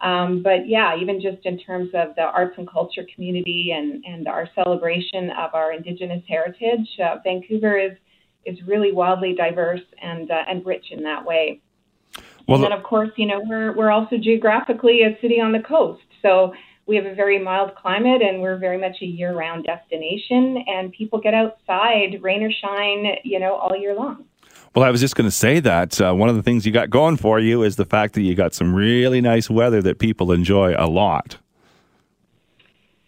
Um, 0.01 0.43
but 0.43 0.67
yeah, 0.67 0.97
even 0.99 1.21
just 1.21 1.45
in 1.45 1.57
terms 1.59 1.89
of 1.93 2.15
the 2.15 2.23
arts 2.23 2.55
and 2.57 2.69
culture 2.69 3.05
community 3.15 3.73
and, 3.75 4.03
and 4.05 4.27
our 4.27 4.49
celebration 4.53 5.29
of 5.29 5.53
our 5.53 5.71
Indigenous 5.71 6.21
heritage, 6.27 6.87
uh, 7.03 7.15
Vancouver 7.23 7.77
is 7.77 7.93
is 8.45 8.57
really 8.67 8.91
wildly 8.91 9.33
diverse 9.33 9.79
and 10.01 10.29
uh, 10.29 10.43
and 10.49 10.65
rich 10.65 10.87
in 10.91 11.03
that 11.03 11.23
way. 11.23 11.61
Well, 12.47 12.55
and 12.55 12.65
then 12.65 12.71
of 12.73 12.83
course, 12.83 13.11
you 13.15 13.25
know, 13.25 13.41
we're 13.45 13.73
we're 13.73 13.91
also 13.91 14.17
geographically 14.17 15.03
a 15.03 15.17
city 15.21 15.39
on 15.39 15.53
the 15.53 15.61
coast, 15.61 16.03
so 16.21 16.53
we 16.85 16.95
have 16.95 17.05
a 17.05 17.15
very 17.15 17.39
mild 17.39 17.75
climate 17.75 18.21
and 18.21 18.41
we're 18.41 18.57
very 18.57 18.77
much 18.77 18.97
a 19.01 19.05
year 19.05 19.33
round 19.33 19.65
destination 19.65 20.63
and 20.67 20.91
people 20.91 21.19
get 21.19 21.33
outside 21.33 22.21
rain 22.21 22.43
or 22.43 22.51
shine 22.51 23.15
you 23.23 23.39
know 23.39 23.55
all 23.55 23.75
year 23.75 23.95
long 23.95 24.25
well, 24.75 24.83
I 24.83 24.89
was 24.89 25.01
just 25.01 25.15
going 25.15 25.27
to 25.27 25.35
say 25.35 25.59
that 25.59 26.01
uh, 26.01 26.13
one 26.13 26.29
of 26.29 26.35
the 26.35 26.41
things 26.41 26.65
you 26.65 26.71
got 26.71 26.89
going 26.89 27.17
for 27.17 27.39
you 27.39 27.61
is 27.61 27.75
the 27.75 27.85
fact 27.85 28.15
that 28.15 28.21
you 28.21 28.33
got 28.33 28.55
some 28.55 28.73
really 28.73 29.21
nice 29.21 29.47
weather 29.47 29.83
that 29.83 29.99
people 29.99 30.31
enjoy 30.31 30.73
a 30.75 30.87
lot. 30.87 31.37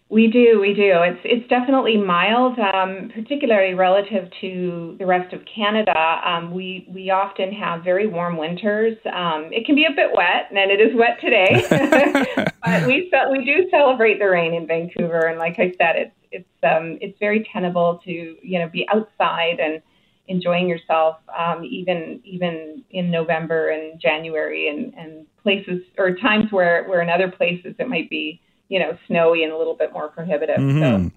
We 0.08 0.28
do, 0.28 0.60
we 0.60 0.72
do. 0.72 1.02
It's 1.02 1.20
it's 1.24 1.48
definitely 1.48 1.96
mild, 1.96 2.56
um, 2.60 3.10
particularly 3.12 3.74
relative 3.74 4.30
to 4.40 4.94
the 5.00 5.06
rest 5.06 5.34
of 5.34 5.40
Canada. 5.52 5.98
Um, 6.24 6.52
we 6.54 6.86
we 6.88 7.10
often 7.10 7.50
have 7.50 7.82
very 7.82 8.06
warm 8.06 8.36
winters. 8.36 8.96
Um, 9.12 9.50
it 9.50 9.66
can 9.66 9.74
be 9.74 9.84
a 9.84 9.90
bit 9.90 10.10
wet, 10.14 10.48
and 10.50 10.70
it 10.70 10.80
is 10.80 10.94
wet 10.94 11.18
today. 11.20 11.66
but 12.62 12.86
we 12.86 13.10
we 13.32 13.44
do 13.44 13.68
celebrate 13.68 14.20
the 14.20 14.30
rain 14.30 14.54
in 14.54 14.64
Vancouver, 14.64 15.26
and 15.26 15.40
like 15.40 15.58
I 15.58 15.72
said, 15.76 15.96
it's 15.96 16.16
it's 16.30 16.48
um, 16.62 16.98
it's 17.00 17.18
very 17.18 17.44
tenable 17.52 18.00
to 18.04 18.36
you 18.40 18.60
know 18.60 18.68
be 18.68 18.86
outside 18.94 19.58
and 19.58 19.82
enjoying 20.28 20.68
yourself, 20.68 21.16
um, 21.36 21.64
even 21.64 22.20
even 22.24 22.84
in 22.90 23.10
November 23.10 23.70
and 23.70 24.00
January, 24.00 24.68
and 24.68 24.94
and 24.94 25.26
places 25.42 25.82
or 25.98 26.14
times 26.14 26.52
where 26.52 26.84
where 26.84 27.02
in 27.02 27.10
other 27.10 27.28
places 27.28 27.74
it 27.80 27.88
might 27.88 28.08
be 28.08 28.40
you 28.68 28.78
know, 28.78 28.96
snowy 29.06 29.44
and 29.44 29.52
a 29.52 29.56
little 29.56 29.74
bit 29.74 29.92
more 29.92 30.08
prohibitive. 30.08 30.58
Mm-hmm. 30.58 31.08
So, 31.08 31.10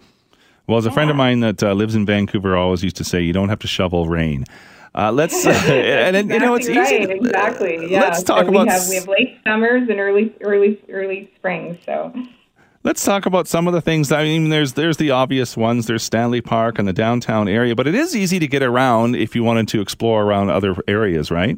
well, 0.67 0.77
as 0.77 0.85
a 0.85 0.89
yeah. 0.89 0.93
friend 0.93 1.09
of 1.09 1.15
mine 1.15 1.39
that 1.39 1.63
uh, 1.63 1.73
lives 1.73 1.95
in 1.95 2.05
Vancouver 2.05 2.55
always 2.55 2.83
used 2.83 2.97
to 2.97 3.03
say, 3.03 3.21
you 3.21 3.33
don't 3.33 3.49
have 3.49 3.59
to 3.59 3.67
shovel 3.67 4.07
rain. 4.07 4.45
Uh, 4.95 5.11
let's 5.11 5.45
uh, 5.45 5.49
and, 5.49 6.15
exactly 6.15 6.33
you 6.33 6.39
know 6.39 6.55
it's 6.55 6.67
right, 6.67 6.93
easy. 6.93 7.05
To, 7.05 7.11
exactly. 7.13 7.91
Yeah. 7.91 8.01
Let's 8.01 8.23
talk 8.23 8.45
so 8.45 8.49
about 8.49 8.67
we 8.67 8.71
have, 8.71 8.89
we 8.89 8.95
have 8.95 9.07
late 9.07 9.39
summers 9.43 9.87
and 9.89 9.99
early 9.99 10.35
early 10.41 10.81
early 10.89 11.31
springs. 11.35 11.77
So 11.85 12.13
let's 12.83 13.03
talk 13.03 13.25
about 13.25 13.47
some 13.47 13.67
of 13.67 13.73
the 13.73 13.81
things. 13.81 14.11
I 14.11 14.23
mean, 14.23 14.49
there's 14.49 14.73
there's 14.73 14.97
the 14.97 15.11
obvious 15.11 15.55
ones. 15.55 15.85
There's 15.85 16.03
Stanley 16.03 16.41
Park 16.41 16.79
and 16.79 16.87
the 16.87 16.93
downtown 16.93 17.47
area, 17.47 17.75
but 17.75 17.87
it 17.87 17.95
is 17.95 18.15
easy 18.15 18.39
to 18.39 18.47
get 18.47 18.63
around 18.63 19.15
if 19.15 19.35
you 19.35 19.43
wanted 19.43 19.67
to 19.69 19.81
explore 19.81 20.23
around 20.23 20.49
other 20.49 20.75
areas, 20.87 21.29
right? 21.29 21.57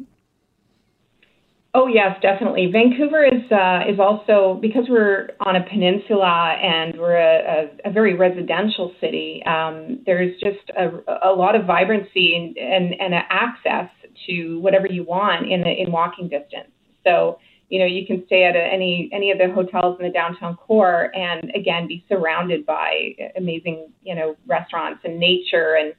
Oh 1.74 1.86
yes, 1.86 2.18
definitely. 2.20 2.70
Vancouver 2.70 3.24
is 3.24 3.50
uh, 3.50 3.80
is 3.90 3.98
also 3.98 4.58
because 4.60 4.84
we're 4.90 5.30
on 5.40 5.56
a 5.56 5.64
peninsula 5.64 6.54
and 6.62 6.98
we're 6.98 7.16
a, 7.16 7.70
a, 7.84 7.88
a 7.88 7.92
very 7.92 8.14
residential 8.14 8.92
city. 9.00 9.42
Um, 9.46 10.00
there's 10.04 10.38
just 10.38 10.70
a, 10.78 10.90
a 11.26 11.32
lot 11.32 11.54
of 11.54 11.64
vibrancy 11.64 12.36
and, 12.36 12.58
and, 12.58 13.00
and 13.00 13.14
access 13.30 13.88
to 14.26 14.60
whatever 14.60 14.86
you 14.86 15.02
want 15.02 15.50
in 15.50 15.66
in 15.66 15.90
walking 15.90 16.28
distance. 16.28 16.68
So 17.04 17.38
you 17.70 17.78
know 17.78 17.86
you 17.86 18.06
can 18.06 18.22
stay 18.26 18.44
at 18.44 18.54
a, 18.54 18.60
any 18.60 19.08
any 19.10 19.30
of 19.30 19.38
the 19.38 19.48
hotels 19.54 19.96
in 19.98 20.06
the 20.06 20.12
downtown 20.12 20.56
core 20.56 21.10
and 21.16 21.50
again 21.56 21.88
be 21.88 22.04
surrounded 22.06 22.66
by 22.66 23.14
amazing 23.34 23.88
you 24.02 24.14
know 24.14 24.36
restaurants 24.46 25.00
and 25.04 25.18
nature 25.18 25.78
and 25.80 25.94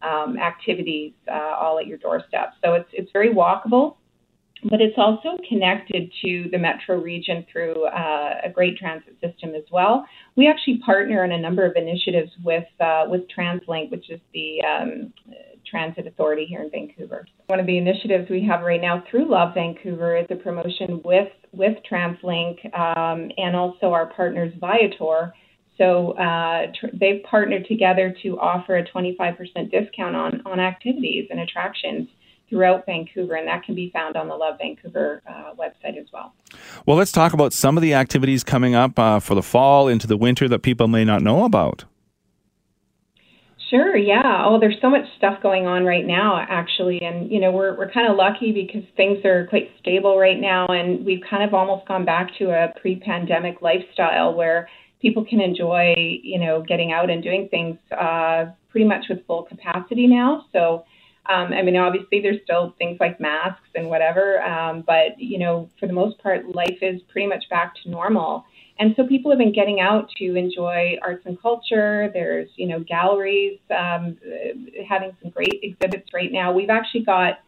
um, 0.00 0.38
activities 0.38 1.12
uh, 1.30 1.54
all 1.60 1.78
at 1.78 1.86
your 1.86 1.98
doorstep. 1.98 2.54
So 2.64 2.72
it's 2.72 2.88
it's 2.94 3.12
very 3.12 3.28
walkable 3.28 3.96
but 4.64 4.80
it's 4.80 4.96
also 4.96 5.36
connected 5.48 6.10
to 6.22 6.48
the 6.50 6.58
metro 6.58 7.00
region 7.00 7.46
through 7.50 7.86
uh, 7.86 8.40
a 8.44 8.50
great 8.50 8.76
transit 8.76 9.16
system 9.20 9.54
as 9.54 9.64
well. 9.70 10.04
We 10.36 10.48
actually 10.48 10.78
partner 10.78 11.24
in 11.24 11.32
a 11.32 11.38
number 11.38 11.64
of 11.64 11.76
initiatives 11.76 12.30
with 12.42 12.66
uh, 12.80 13.04
with 13.08 13.22
TransLink, 13.36 13.90
which 13.90 14.10
is 14.10 14.20
the 14.34 14.62
um, 14.62 15.12
transit 15.68 16.06
authority 16.06 16.46
here 16.46 16.62
in 16.62 16.70
Vancouver. 16.70 17.26
One 17.46 17.60
of 17.60 17.66
the 17.66 17.78
initiatives 17.78 18.28
we 18.30 18.44
have 18.46 18.62
right 18.62 18.80
now 18.80 19.04
through 19.10 19.30
Love 19.30 19.54
Vancouver 19.54 20.16
is 20.16 20.26
a 20.30 20.36
promotion 20.36 21.00
with 21.04 21.28
with 21.52 21.76
TransLink 21.90 22.64
um, 22.78 23.30
and 23.36 23.54
also 23.54 23.92
our 23.92 24.06
partners 24.06 24.52
Viator. 24.60 25.32
So 25.76 26.12
uh, 26.18 26.66
tr- 26.78 26.96
they've 26.98 27.22
partnered 27.22 27.66
together 27.66 28.14
to 28.22 28.38
offer 28.40 28.78
a 28.78 28.84
25% 28.84 29.36
discount 29.70 30.16
on 30.16 30.42
on 30.44 30.58
activities 30.58 31.28
and 31.30 31.40
attractions 31.40 32.08
throughout 32.48 32.86
Vancouver, 32.86 33.34
and 33.34 33.46
that 33.46 33.62
can 33.62 33.74
be 33.74 33.90
found 33.90 34.16
on 34.16 34.28
the 34.28 34.34
Love 34.34 34.58
Vancouver 34.58 35.22
uh, 35.28 35.54
website 35.54 35.98
as 35.98 36.06
well. 36.12 36.34
Well, 36.86 36.96
let's 36.96 37.12
talk 37.12 37.32
about 37.32 37.52
some 37.52 37.76
of 37.76 37.82
the 37.82 37.94
activities 37.94 38.44
coming 38.44 38.74
up 38.74 38.98
uh, 38.98 39.20
for 39.20 39.34
the 39.34 39.42
fall 39.42 39.88
into 39.88 40.06
the 40.06 40.16
winter 40.16 40.48
that 40.48 40.60
people 40.60 40.88
may 40.88 41.04
not 41.04 41.22
know 41.22 41.44
about. 41.44 41.84
Sure, 43.70 43.96
yeah. 43.96 44.44
Oh, 44.46 44.58
there's 44.58 44.78
so 44.80 44.88
much 44.88 45.04
stuff 45.18 45.42
going 45.42 45.66
on 45.66 45.84
right 45.84 46.06
now, 46.06 46.42
actually, 46.48 47.02
and 47.02 47.30
you 47.30 47.38
know 47.38 47.50
we're 47.52 47.76
we're 47.76 47.90
kind 47.90 48.10
of 48.10 48.16
lucky 48.16 48.50
because 48.50 48.88
things 48.96 49.22
are 49.26 49.46
quite 49.48 49.70
stable 49.78 50.18
right 50.18 50.40
now, 50.40 50.66
and 50.68 51.04
we've 51.04 51.20
kind 51.28 51.42
of 51.42 51.52
almost 51.52 51.86
gone 51.86 52.06
back 52.06 52.30
to 52.38 52.50
a 52.50 52.72
pre-pandemic 52.80 53.60
lifestyle 53.60 54.32
where 54.32 54.70
people 55.02 55.22
can 55.24 55.40
enjoy, 55.40 55.94
you 56.22 56.38
know, 56.38 56.64
getting 56.66 56.92
out 56.92 57.10
and 57.10 57.22
doing 57.22 57.46
things 57.50 57.76
uh, 57.92 58.46
pretty 58.70 58.86
much 58.86 59.04
with 59.10 59.24
full 59.26 59.42
capacity 59.42 60.06
now. 60.06 60.46
So 60.52 60.84
um, 61.28 61.52
I 61.52 61.62
mean, 61.62 61.76
obviously, 61.76 62.20
there's 62.22 62.40
still 62.42 62.74
things 62.78 62.98
like 63.00 63.20
masks 63.20 63.68
and 63.74 63.88
whatever, 63.88 64.40
um, 64.42 64.82
but 64.86 65.18
you 65.18 65.38
know, 65.38 65.68
for 65.78 65.86
the 65.86 65.92
most 65.92 66.18
part, 66.22 66.54
life 66.54 66.78
is 66.80 67.02
pretty 67.10 67.26
much 67.26 67.44
back 67.50 67.74
to 67.82 67.90
normal. 67.90 68.44
And 68.78 68.94
so 68.96 69.06
people 69.06 69.30
have 69.30 69.38
been 69.38 69.52
getting 69.52 69.80
out 69.80 70.08
to 70.18 70.36
enjoy 70.36 70.96
arts 71.02 71.26
and 71.26 71.40
culture. 71.42 72.10
There's, 72.14 72.48
you 72.56 72.68
know, 72.68 72.78
galleries 72.80 73.58
um, 73.76 74.16
having 74.88 75.16
some 75.20 75.30
great 75.30 75.60
exhibits 75.62 76.08
right 76.14 76.30
now. 76.30 76.52
We've 76.52 76.70
actually 76.70 77.04
got 77.04 77.40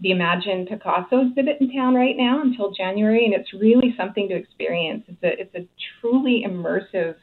the 0.00 0.10
Imagine 0.10 0.66
Picasso 0.66 1.28
exhibit 1.28 1.58
in 1.60 1.72
town 1.72 1.94
right 1.94 2.16
now 2.16 2.42
until 2.42 2.72
January, 2.72 3.24
and 3.24 3.32
it's 3.32 3.52
really 3.54 3.94
something 3.96 4.28
to 4.28 4.34
experience. 4.34 5.04
It's 5.06 5.22
a, 5.22 5.40
it's 5.40 5.54
a 5.54 5.68
truly 6.00 6.44
immersive 6.46 7.14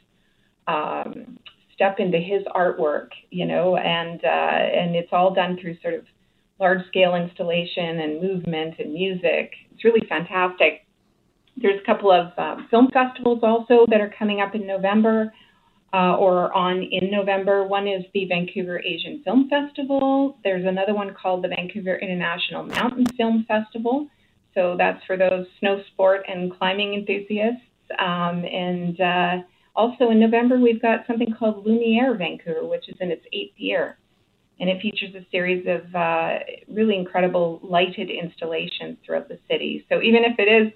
um, 0.66 1.38
step 1.80 1.96
into 2.00 2.18
his 2.18 2.44
artwork, 2.54 3.08
you 3.30 3.46
know, 3.46 3.78
and 3.78 4.20
uh, 4.22 4.28
and 4.28 4.98
it's 4.98 5.14
all 5.14 5.34
done 5.34 5.58
through 5.62 5.78
sort 5.82 5.94
of 5.94 6.04
large 6.60 6.86
scale 6.88 7.16
installation 7.16 8.02
and 8.02 8.22
movement 8.22 8.76
and 8.80 8.92
music. 8.92 9.54
It's 9.72 9.86
really 9.86 10.06
fantastic. 10.10 10.86
There's 11.56 11.80
a 11.82 11.86
couple 11.86 12.12
of 12.12 12.38
um, 12.38 12.68
film 12.70 12.90
festivals 12.92 13.40
also 13.44 13.86
that 13.90 14.02
are 14.02 14.14
coming 14.20 14.42
up 14.42 14.56
in 14.56 14.68
November 14.68 15.34
uh, 15.94 16.18
or 16.18 16.54
on 16.54 16.84
in 16.84 17.10
November. 17.10 17.66
One 17.66 17.88
is 17.88 18.04
the 18.14 18.26
Vancouver 18.26 18.82
Asian 18.82 19.24
Film 19.24 19.50
Festival. 19.50 20.38
There's 20.44 20.66
another 20.66 20.94
one 20.94 21.14
called 21.14 21.46
the 21.46 21.48
Vancouver 21.48 21.96
International 21.96 22.64
Mountain 22.64 23.06
Film 23.16 23.46
Festival. 23.48 24.10
So 24.54 24.76
that's 24.78 25.02
for 25.06 25.16
those 25.16 25.46
snow 25.62 25.82
sport 25.94 26.26
and 26.28 26.52
climbing 26.52 26.94
enthusiasts. 26.94 27.62
Um, 27.98 28.44
and 28.44 29.00
uh, 29.00 29.46
also 29.80 30.10
in 30.10 30.20
November, 30.20 30.60
we've 30.60 30.82
got 30.82 31.08
something 31.08 31.34
called 31.38 31.66
Lumiere 31.66 32.14
Vancouver, 32.16 32.68
which 32.68 32.90
is 32.90 32.98
in 33.00 33.12
its 33.12 33.26
eighth 33.32 33.58
year. 33.58 33.98
And 34.60 34.70
it 34.70 34.82
features 34.82 35.16
a 35.16 35.26
series 35.32 35.66
of 35.68 35.96
uh, 35.96 36.40
really 36.68 36.98
incredible 36.98 37.62
lighted 37.64 38.10
installations 38.10 38.98
throughout 39.06 39.30
the 39.30 39.40
city. 39.50 39.86
So 39.88 40.02
even 40.02 40.26
if 40.26 40.38
it 40.38 40.50
is 40.50 40.74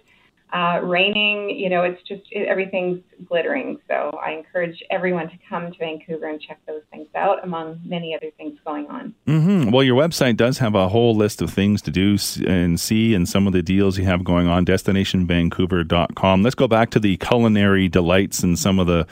uh, 0.51 0.79
raining, 0.83 1.49
you 1.49 1.69
know, 1.69 1.83
it's 1.83 2.01
just 2.03 2.21
it, 2.31 2.47
everything's 2.47 3.01
glittering. 3.25 3.79
So 3.87 4.11
I 4.23 4.31
encourage 4.31 4.83
everyone 4.91 5.29
to 5.29 5.37
come 5.49 5.71
to 5.71 5.77
Vancouver 5.77 6.27
and 6.27 6.39
check 6.39 6.59
those 6.67 6.83
things 6.91 7.07
out, 7.15 7.43
among 7.43 7.81
many 7.83 8.15
other 8.15 8.29
things 8.37 8.59
going 8.65 8.87
on. 8.87 9.15
Mm-hmm. 9.27 9.71
Well, 9.71 9.83
your 9.83 9.99
website 9.99 10.37
does 10.37 10.59
have 10.59 10.75
a 10.75 10.89
whole 10.89 11.15
list 11.15 11.41
of 11.41 11.51
things 11.51 11.81
to 11.83 11.91
do 11.91 12.17
and 12.45 12.79
see, 12.79 13.15
and 13.15 13.27
some 13.27 13.47
of 13.47 13.53
the 13.53 13.63
deals 13.63 13.97
you 13.97 14.05
have 14.05 14.23
going 14.23 14.47
on. 14.47 14.65
DestinationVancouver.com. 14.65 16.43
Let's 16.43 16.55
go 16.55 16.67
back 16.67 16.91
to 16.91 16.99
the 16.99 17.17
culinary 17.17 17.87
delights 17.87 18.43
and 18.43 18.57
some 18.57 18.79
of 18.79 18.87
the 18.87 19.07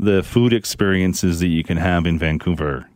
the 0.00 0.22
food 0.22 0.54
experiences 0.54 1.40
that 1.40 1.48
you 1.48 1.62
can 1.62 1.76
have 1.76 2.06
in 2.06 2.18
Vancouver. 2.18 2.86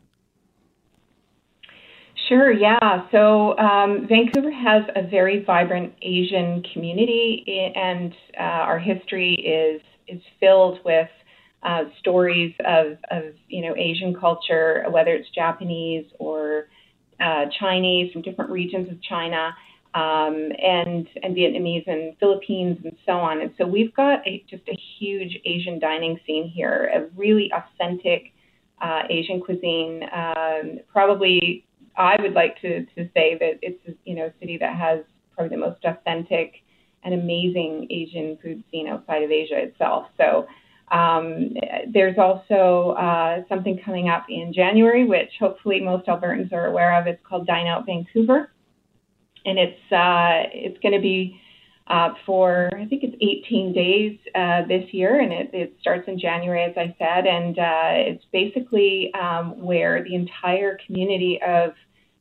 Sure, 2.29 2.53
yeah. 2.53 3.07
So 3.11 3.57
um, 3.59 4.07
Vancouver 4.09 4.51
has 4.51 4.85
a 4.97 5.07
very 5.07 5.45
vibrant 5.45 5.93
Asian 6.01 6.63
community, 6.73 7.45
and 7.75 8.15
uh, 8.39 8.43
our 8.43 8.79
history 8.79 9.35
is 9.35 9.83
is 10.07 10.23
filled 10.41 10.79
with 10.85 11.09
uh, 11.63 11.85
stories 11.99 12.55
of, 12.67 12.99
of 13.11 13.35
you 13.49 13.63
know 13.63 13.75
Asian 13.77 14.15
culture, 14.15 14.85
whether 14.91 15.11
it's 15.11 15.29
Japanese 15.35 16.07
or 16.19 16.69
uh, 17.21 17.47
Chinese 17.59 18.13
from 18.13 18.23
different 18.23 18.51
regions 18.51 18.89
of 18.91 19.03
China, 19.03 19.55
um, 19.95 20.51
and 20.63 21.07
and 21.23 21.37
Vietnamese 21.37 21.87
and 21.87 22.17
Philippines 22.19 22.79
and 22.85 22.97
so 23.05 23.13
on. 23.13 23.43
And 23.43 23.51
so 23.59 23.67
we've 23.67 23.95
got 23.95 24.27
a, 24.27 24.43
just 24.49 24.67
a 24.69 24.79
huge 24.99 25.39
Asian 25.45 25.79
dining 25.79 26.19
scene 26.27 26.49
here, 26.49 26.91
a 26.95 27.17
really 27.19 27.51
authentic 27.53 28.33
uh, 28.81 29.03
Asian 29.11 29.41
cuisine, 29.41 30.03
um, 30.15 30.81
probably 30.91 31.65
I 31.97 32.21
would 32.21 32.33
like 32.33 32.61
to, 32.63 32.85
to 32.85 33.09
say 33.15 33.37
that 33.39 33.59
it's 33.63 33.99
you 34.05 34.15
know 34.17 34.27
a 34.27 34.33
city 34.41 34.59
that 34.59 34.77
has 34.77 35.01
probably 35.35 35.57
the 35.57 35.61
most 35.61 35.85
authentic 35.85 36.63
and 37.03 37.15
amazing 37.15 37.87
Asian 37.91 38.39
food 38.43 38.65
scene 38.71 38.89
outside 38.89 39.23
of 39.23 39.31
Asia 39.31 39.59
itself. 39.59 40.07
So 40.17 40.47
um, 40.91 41.55
there's 41.93 42.17
also 42.19 42.95
uh, 42.99 43.43
something 43.49 43.81
coming 43.85 44.09
up 44.09 44.27
in 44.29 44.53
January, 44.55 45.05
which 45.07 45.31
hopefully 45.39 45.81
most 45.81 46.07
Albertans 46.07 46.53
are 46.53 46.67
aware 46.67 46.99
of. 46.99 47.07
It's 47.07 47.21
called 47.27 47.47
Dine 47.47 47.67
Out 47.67 47.87
Vancouver, 47.87 48.51
and 49.45 49.59
it's 49.59 49.93
uh, 49.93 50.49
it's 50.53 50.79
going 50.81 50.95
to 50.95 51.01
be 51.01 51.41
uh, 51.87 52.11
for 52.25 52.71
I 52.75 52.87
think 52.87 53.03
it's 53.03 53.17
18 53.21 53.73
days 53.75 54.19
uh, 54.35 54.67
this 54.67 54.93
year, 54.93 55.21
and 55.21 55.33
it, 55.33 55.51
it, 55.53 55.77
starts 55.81 56.09
in 56.09 56.19
January, 56.19 56.65
as 56.65 56.73
I 56.77 56.95
said, 56.99 57.27
and 57.27 57.59
uh, 57.59 58.11
it's 58.11 58.25
basically 58.33 59.13
um, 59.15 59.61
where 59.63 60.03
the 60.03 60.15
entire 60.15 60.79
community 60.87 61.39
of 61.47 61.75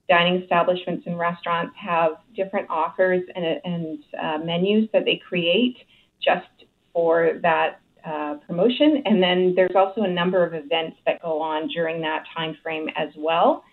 dining 0.10 0.42
establishments 0.42 1.04
and 1.08 1.18
restaurants 1.18 1.74
have 1.78 2.14
different 2.36 2.70
offers 2.70 3.24
and, 3.36 3.46
and 3.64 4.00
uh, 4.22 4.38
menus 4.44 4.90
that 4.92 5.06
they 5.06 5.22
create 5.28 5.78
just 6.22 6.66
for 6.92 7.40
that 7.42 7.80
uh, 8.06 8.36
promotion. 8.46 9.02
And 9.06 9.24
then 9.24 9.54
there's 9.56 9.76
also 9.76 10.02
a 10.02 10.10
number 10.10 10.46
of 10.46 10.54
events 10.54 10.98
that 11.06 11.22
go 11.22 11.42
on 11.42 11.70
during 11.70 12.02
that 12.02 12.26
time 12.36 12.58
frame 12.62 12.90
as 12.98 13.10
well. 13.18 13.64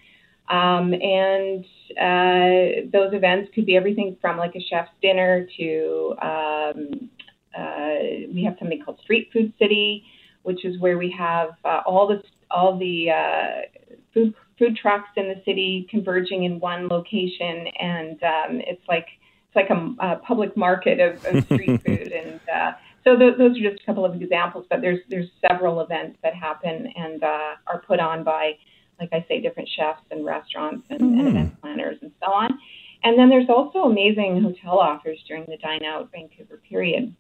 Um, 0.51 0.93
and 0.93 1.65
uh, 1.97 2.91
those 2.93 3.15
events 3.15 3.51
could 3.55 3.67
be 3.67 3.77
everything 3.77 4.17
from 4.21 4.37
like 4.37 4.57
a 4.57 4.61
chef's 4.61 4.91
dinner 5.01 5.47
to 5.59 6.15
um, 6.21 7.11
uh, 7.57 8.29
we 8.33 8.45
have 8.45 8.57
something 8.59 8.83
called 8.85 8.99
Street 9.01 9.29
Food 9.33 9.53
City, 9.59 10.05
which 10.43 10.65
is 10.65 10.81
where 10.81 10.99
we 10.99 11.15
have 11.17 11.51
uh, 11.65 11.81
all 11.87 12.07
the 12.07 12.23
all 12.51 12.79
the 12.79 13.11
uh, 13.11 13.95
food 14.13 14.35
food 14.59 14.77
trucks 14.77 15.09
in 15.17 15.29
the 15.29 15.41
city 15.45 15.87
converging 15.91 16.45
in 16.45 16.61
one 16.61 16.89
location, 16.89 17.67
and 17.81 18.23
um, 18.23 18.61
it's 18.67 18.83
like 18.89 19.07
it's 19.47 19.57
like 19.57 19.71
a, 19.71 19.95
a 20.05 20.17
public 20.17 20.57
market 20.57 21.01
of, 21.01 21.25
of 21.25 21.45
street 21.47 21.83
food. 21.85 22.13
And 22.13 22.41
uh, 22.55 22.73
so 23.05 23.17
th- 23.17 23.37
those 23.39 23.59
are 23.59 23.71
just 23.71 23.83
a 23.83 23.87
couple 23.87 24.05
of 24.05 24.21
examples, 24.21 24.67
but 24.71 24.81
there's 24.81 25.01
there's 25.09 25.29
several 25.49 25.81
events 25.81 26.19
that 26.23 26.35
happen 26.35 26.93
and 26.97 27.23
uh, 27.23 27.55
are 27.67 27.83
put 27.87 27.99
on 27.99 28.23
by, 28.23 28.53
like 29.01 29.11
I 29.13 29.25
say, 29.29 29.41
different 29.41 29.69
chefs 29.77 30.03
and 30.11 30.25
restaurants 30.25 30.87
and, 30.91 31.01
mm-hmm. 31.01 31.19
and 31.21 31.29
event 31.29 31.61
planners 31.61 31.97
and 32.03 32.13
so 32.23 32.31
on. 32.31 32.59
And 33.03 33.19
then 33.19 33.29
there's 33.29 33.49
also 33.49 33.81
amazing 33.81 34.43
hotel 34.43 34.79
offers 34.79 35.19
during 35.27 35.47
the 35.47 35.57
Dine 35.57 35.85
Out 35.85 36.11
Vancouver 36.13 36.61
period. 36.69 37.15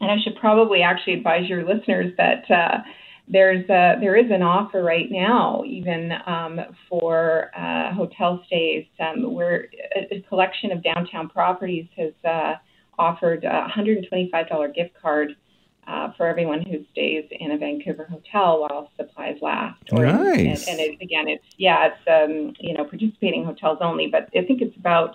And 0.00 0.10
I 0.10 0.16
should 0.22 0.36
probably 0.36 0.82
actually 0.82 1.14
advise 1.14 1.48
your 1.48 1.64
listeners 1.64 2.12
that 2.16 2.50
uh, 2.50 2.78
there's 3.28 3.68
a, 3.68 3.96
there 4.00 4.16
is 4.16 4.30
an 4.30 4.42
offer 4.42 4.82
right 4.82 5.10
now, 5.10 5.62
even 5.66 6.12
um, 6.26 6.60
for 6.88 7.50
uh, 7.56 7.92
hotel 7.92 8.42
stays, 8.46 8.86
um, 9.00 9.32
where 9.32 9.68
a, 9.96 10.16
a, 10.16 10.20
collection 10.28 10.70
of 10.70 10.82
downtown 10.82 11.28
properties 11.28 11.86
has 11.96 12.12
uh, 12.24 12.54
offered 12.98 13.44
a 13.44 13.68
$125 13.76 14.74
gift 14.74 14.94
card 15.00 15.34
uh, 15.86 16.12
for 16.16 16.26
everyone 16.26 16.62
who 16.62 16.84
stays 16.92 17.24
in 17.30 17.52
a 17.52 17.58
Vancouver 17.58 18.04
hotel 18.04 18.60
while 18.60 18.90
supplies 18.96 19.36
last. 19.40 19.82
Or 19.92 20.06
nice. 20.06 20.66
and, 20.66 20.80
and 20.80 20.80
it, 20.80 21.02
again, 21.02 21.28
it's 21.28 21.44
yeah, 21.58 21.88
it's 21.88 22.08
um, 22.08 22.54
you 22.58 22.74
know 22.74 22.84
participating 22.84 23.44
hotels 23.44 23.78
only, 23.80 24.08
but 24.08 24.28
I 24.36 24.44
think 24.44 24.62
it's 24.62 24.76
about 24.76 25.14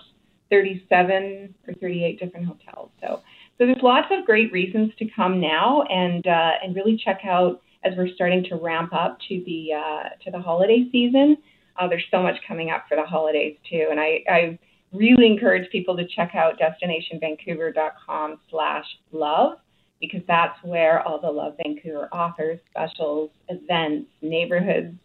37 0.50 1.54
or 1.66 1.74
38 1.74 2.18
different 2.18 2.46
hotels. 2.46 2.90
So 3.00 3.22
so 3.58 3.66
there's 3.66 3.82
lots 3.82 4.08
of 4.10 4.24
great 4.24 4.52
reasons 4.52 4.92
to 4.98 5.06
come 5.14 5.40
now 5.40 5.82
and 5.82 6.26
uh, 6.26 6.52
and 6.62 6.74
really 6.74 7.00
check 7.02 7.20
out 7.24 7.60
as 7.84 7.94
we're 7.96 8.08
starting 8.14 8.44
to 8.44 8.56
ramp 8.56 8.92
up 8.92 9.18
to 9.28 9.42
the 9.44 9.72
uh, 9.74 10.08
to 10.24 10.30
the 10.30 10.40
holiday 10.40 10.88
season. 10.90 11.36
Uh, 11.78 11.88
there's 11.88 12.04
so 12.10 12.22
much 12.22 12.36
coming 12.46 12.70
up 12.70 12.84
for 12.88 12.96
the 12.96 13.04
holidays 13.04 13.56
too, 13.68 13.88
and 13.90 13.98
I, 13.98 14.22
I 14.28 14.58
really 14.92 15.26
encourage 15.26 15.70
people 15.70 15.96
to 15.96 16.06
check 16.06 16.34
out 16.34 16.58
destinationvancouver.com 16.58 18.40
slash 18.50 18.84
love 19.10 19.58
because 20.02 20.20
that's 20.26 20.58
where 20.64 21.00
all 21.00 21.20
the 21.20 21.30
Love 21.30 21.54
Vancouver 21.62 22.08
offers, 22.10 22.58
specials, 22.68 23.30
events, 23.48 24.10
neighborhoods, 24.20 24.96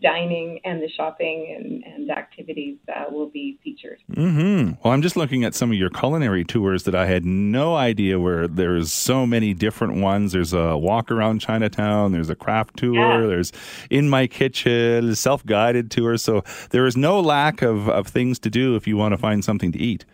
dining, 0.00 0.58
and 0.64 0.82
the 0.82 0.88
shopping 0.88 1.54
and, 1.54 1.84
and 1.84 2.10
activities 2.10 2.78
uh, 2.88 3.04
will 3.10 3.28
be 3.28 3.58
featured. 3.62 3.98
Mm-hmm. 4.12 4.82
Well, 4.82 4.94
I'm 4.94 5.02
just 5.02 5.14
looking 5.14 5.44
at 5.44 5.54
some 5.54 5.70
of 5.70 5.76
your 5.76 5.90
culinary 5.90 6.42
tours 6.42 6.84
that 6.84 6.94
I 6.94 7.04
had 7.04 7.26
no 7.26 7.76
idea 7.76 8.18
where 8.18 8.48
there's 8.48 8.90
so 8.90 9.26
many 9.26 9.52
different 9.52 9.96
ones. 9.96 10.32
There's 10.32 10.54
a 10.54 10.74
walk 10.74 11.10
around 11.10 11.40
Chinatown, 11.40 12.12
there's 12.12 12.30
a 12.30 12.34
craft 12.34 12.78
tour, 12.78 12.94
yeah. 12.94 13.26
there's 13.26 13.52
in 13.90 14.08
my 14.08 14.26
kitchen, 14.26 15.14
self 15.14 15.44
guided 15.44 15.90
tour. 15.90 16.16
So 16.16 16.44
there 16.70 16.86
is 16.86 16.96
no 16.96 17.20
lack 17.20 17.60
of, 17.60 17.90
of 17.90 18.06
things 18.06 18.38
to 18.38 18.48
do 18.48 18.74
if 18.74 18.86
you 18.86 18.96
want 18.96 19.12
to 19.12 19.18
find 19.18 19.44
something 19.44 19.70
to 19.72 19.78
eat. 19.78 20.06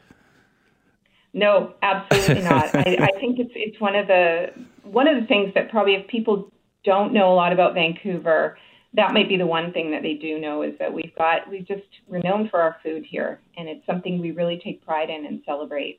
No, 1.34 1.74
absolutely 1.82 2.42
not. 2.44 2.74
I, 2.74 2.96
I 3.00 3.08
think 3.20 3.38
it's 3.38 3.52
it's 3.54 3.80
one 3.80 3.96
of 3.96 4.06
the 4.06 4.48
one 4.82 5.08
of 5.08 5.20
the 5.20 5.26
things 5.26 5.52
that 5.54 5.70
probably 5.70 5.94
if 5.94 6.06
people 6.08 6.52
don't 6.84 7.12
know 7.12 7.32
a 7.32 7.36
lot 7.36 7.52
about 7.52 7.74
Vancouver, 7.74 8.58
that 8.94 9.14
might 9.14 9.28
be 9.28 9.36
the 9.36 9.46
one 9.46 9.72
thing 9.72 9.90
that 9.92 10.02
they 10.02 10.14
do 10.14 10.38
know 10.38 10.62
is 10.62 10.74
that 10.78 10.92
we've 10.92 11.14
got 11.16 11.48
we 11.48 11.60
just 11.60 11.82
we're 12.06 12.20
known 12.20 12.48
for 12.48 12.60
our 12.60 12.76
food 12.82 13.04
here, 13.08 13.40
and 13.56 13.68
it's 13.68 13.84
something 13.86 14.20
we 14.20 14.32
really 14.32 14.60
take 14.62 14.84
pride 14.84 15.08
in 15.08 15.24
and 15.26 15.42
celebrate. 15.46 15.98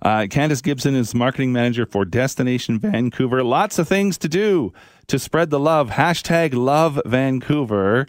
Uh, 0.00 0.20
Candice 0.30 0.62
Gibson 0.62 0.94
is 0.94 1.14
marketing 1.14 1.52
manager 1.52 1.84
for 1.84 2.04
Destination 2.04 2.78
Vancouver. 2.78 3.42
Lots 3.42 3.80
of 3.80 3.88
things 3.88 4.16
to 4.18 4.28
do 4.28 4.72
to 5.08 5.18
spread 5.18 5.50
the 5.50 5.58
love. 5.58 5.90
Hashtag 5.90 6.54
Love 6.54 7.00
Vancouver. 7.04 8.06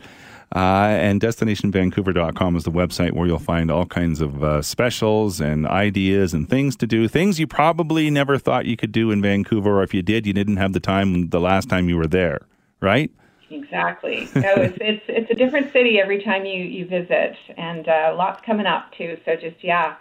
Uh, 0.55 0.97
and 0.99 1.21
destinationvancouver.com 1.21 2.55
is 2.55 2.63
the 2.63 2.71
website 2.71 3.11
where 3.11 3.27
you'll 3.27 3.37
find 3.37 3.69
all 3.69 3.85
kinds 3.85 4.19
of 4.19 4.43
uh, 4.43 4.61
specials 4.61 5.39
and 5.39 5.67
ideas 5.67 6.33
and 6.33 6.49
things 6.49 6.75
to 6.75 6.87
do. 6.87 7.07
Things 7.07 7.39
you 7.39 7.45
probably 7.45 8.09
never 8.09 8.37
thought 8.37 8.65
you 8.65 8.75
could 8.75 8.91
do 8.91 9.11
in 9.11 9.21
Vancouver, 9.21 9.79
or 9.79 9.83
if 9.83 9.93
you 9.93 10.01
did, 10.01 10.25
you 10.25 10.33
didn't 10.33 10.57
have 10.57 10.73
the 10.73 10.79
time 10.79 11.29
the 11.29 11.39
last 11.39 11.69
time 11.69 11.87
you 11.87 11.97
were 11.97 12.07
there, 12.07 12.41
right? 12.81 13.11
Exactly. 13.51 14.27
No, 14.35 14.53
it's, 14.55 14.77
it's 14.81 15.03
it's 15.07 15.31
a 15.31 15.35
different 15.35 15.71
city 15.71 15.99
every 15.99 16.23
time 16.23 16.45
you 16.45 16.63
you 16.63 16.85
visit, 16.85 17.35
and 17.57 17.87
uh, 17.87 18.15
lots 18.17 18.41
coming 18.43 18.65
up 18.65 18.91
too. 18.93 19.17
So 19.25 19.35
just 19.35 19.63
yeah, 19.63 19.95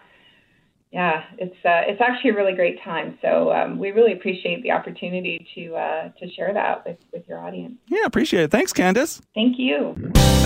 yeah, 0.90 1.24
it's 1.36 1.56
uh, 1.66 1.82
it's 1.86 2.00
actually 2.00 2.30
a 2.30 2.34
really 2.34 2.54
great 2.54 2.82
time. 2.82 3.18
So 3.20 3.52
um, 3.52 3.78
we 3.78 3.90
really 3.90 4.14
appreciate 4.14 4.62
the 4.62 4.70
opportunity 4.70 5.46
to 5.54 5.76
uh, 5.76 6.08
to 6.18 6.30
share 6.30 6.54
that 6.54 6.86
with, 6.86 6.96
with 7.12 7.28
your 7.28 7.38
audience. 7.38 7.74
Yeah, 7.88 8.06
appreciate 8.06 8.44
it. 8.44 8.50
Thanks, 8.50 8.72
Candice. 8.72 9.20
Thank 9.34 9.58
you. 9.58 9.94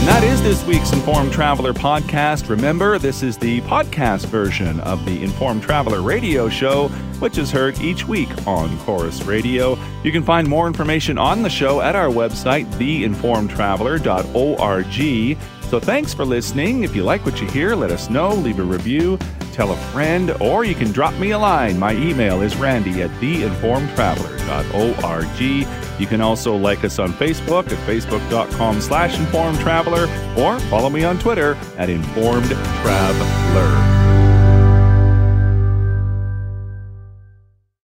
And 0.02 0.08
that 0.08 0.24
is 0.24 0.42
this 0.42 0.66
week's 0.66 0.92
Informed 0.92 1.32
Traveler 1.32 1.72
podcast. 1.72 2.48
Remember, 2.48 2.98
this 2.98 3.22
is 3.22 3.38
the 3.38 3.60
podcast 3.62 4.26
version 4.26 4.80
of 4.80 5.04
the 5.04 5.22
Informed 5.22 5.62
Traveler 5.62 6.02
radio 6.02 6.48
show, 6.48 6.88
which 7.20 7.38
is 7.38 7.52
heard 7.52 7.78
each 7.78 8.08
week 8.08 8.28
on 8.44 8.76
Corus 8.80 9.22
Radio. 9.22 9.78
You 10.02 10.10
can 10.10 10.24
find 10.24 10.48
more 10.48 10.66
information 10.66 11.18
on 11.18 11.44
the 11.44 11.50
show 11.50 11.80
at 11.80 11.94
our 11.94 12.08
website, 12.08 12.66
theinformedtraveler.org. 12.72 15.38
So 15.72 15.80
thanks 15.80 16.12
for 16.12 16.24
listening. 16.24 16.82
If 16.82 16.96
you 16.96 17.04
like 17.04 17.24
what 17.24 17.40
you 17.40 17.48
hear, 17.48 17.76
let 17.76 17.92
us 17.92 18.10
know, 18.10 18.34
leave 18.34 18.58
a 18.58 18.64
review, 18.64 19.16
tell 19.52 19.72
a 19.72 19.76
friend, 19.92 20.32
or 20.40 20.64
you 20.64 20.74
can 20.74 20.90
drop 20.90 21.14
me 21.14 21.30
a 21.32 21.38
line. 21.38 21.78
My 21.78 21.92
email 21.94 22.40
is 22.42 22.56
randy 22.56 23.02
at 23.02 23.10
theinformedtraveler.org. 23.20 25.68
You 26.00 26.06
can 26.06 26.20
also 26.20 26.56
like 26.56 26.84
us 26.84 26.98
on 26.98 27.12
Facebook 27.12 27.70
at 27.70 27.78
facebook.com 27.86 28.80
slash 28.80 29.16
informedtraveler 29.16 30.08
or 30.36 30.58
follow 30.68 30.90
me 30.90 31.04
on 31.04 31.16
Twitter 31.18 31.54
at 31.76 31.88
informedtraveler. 31.88 34.01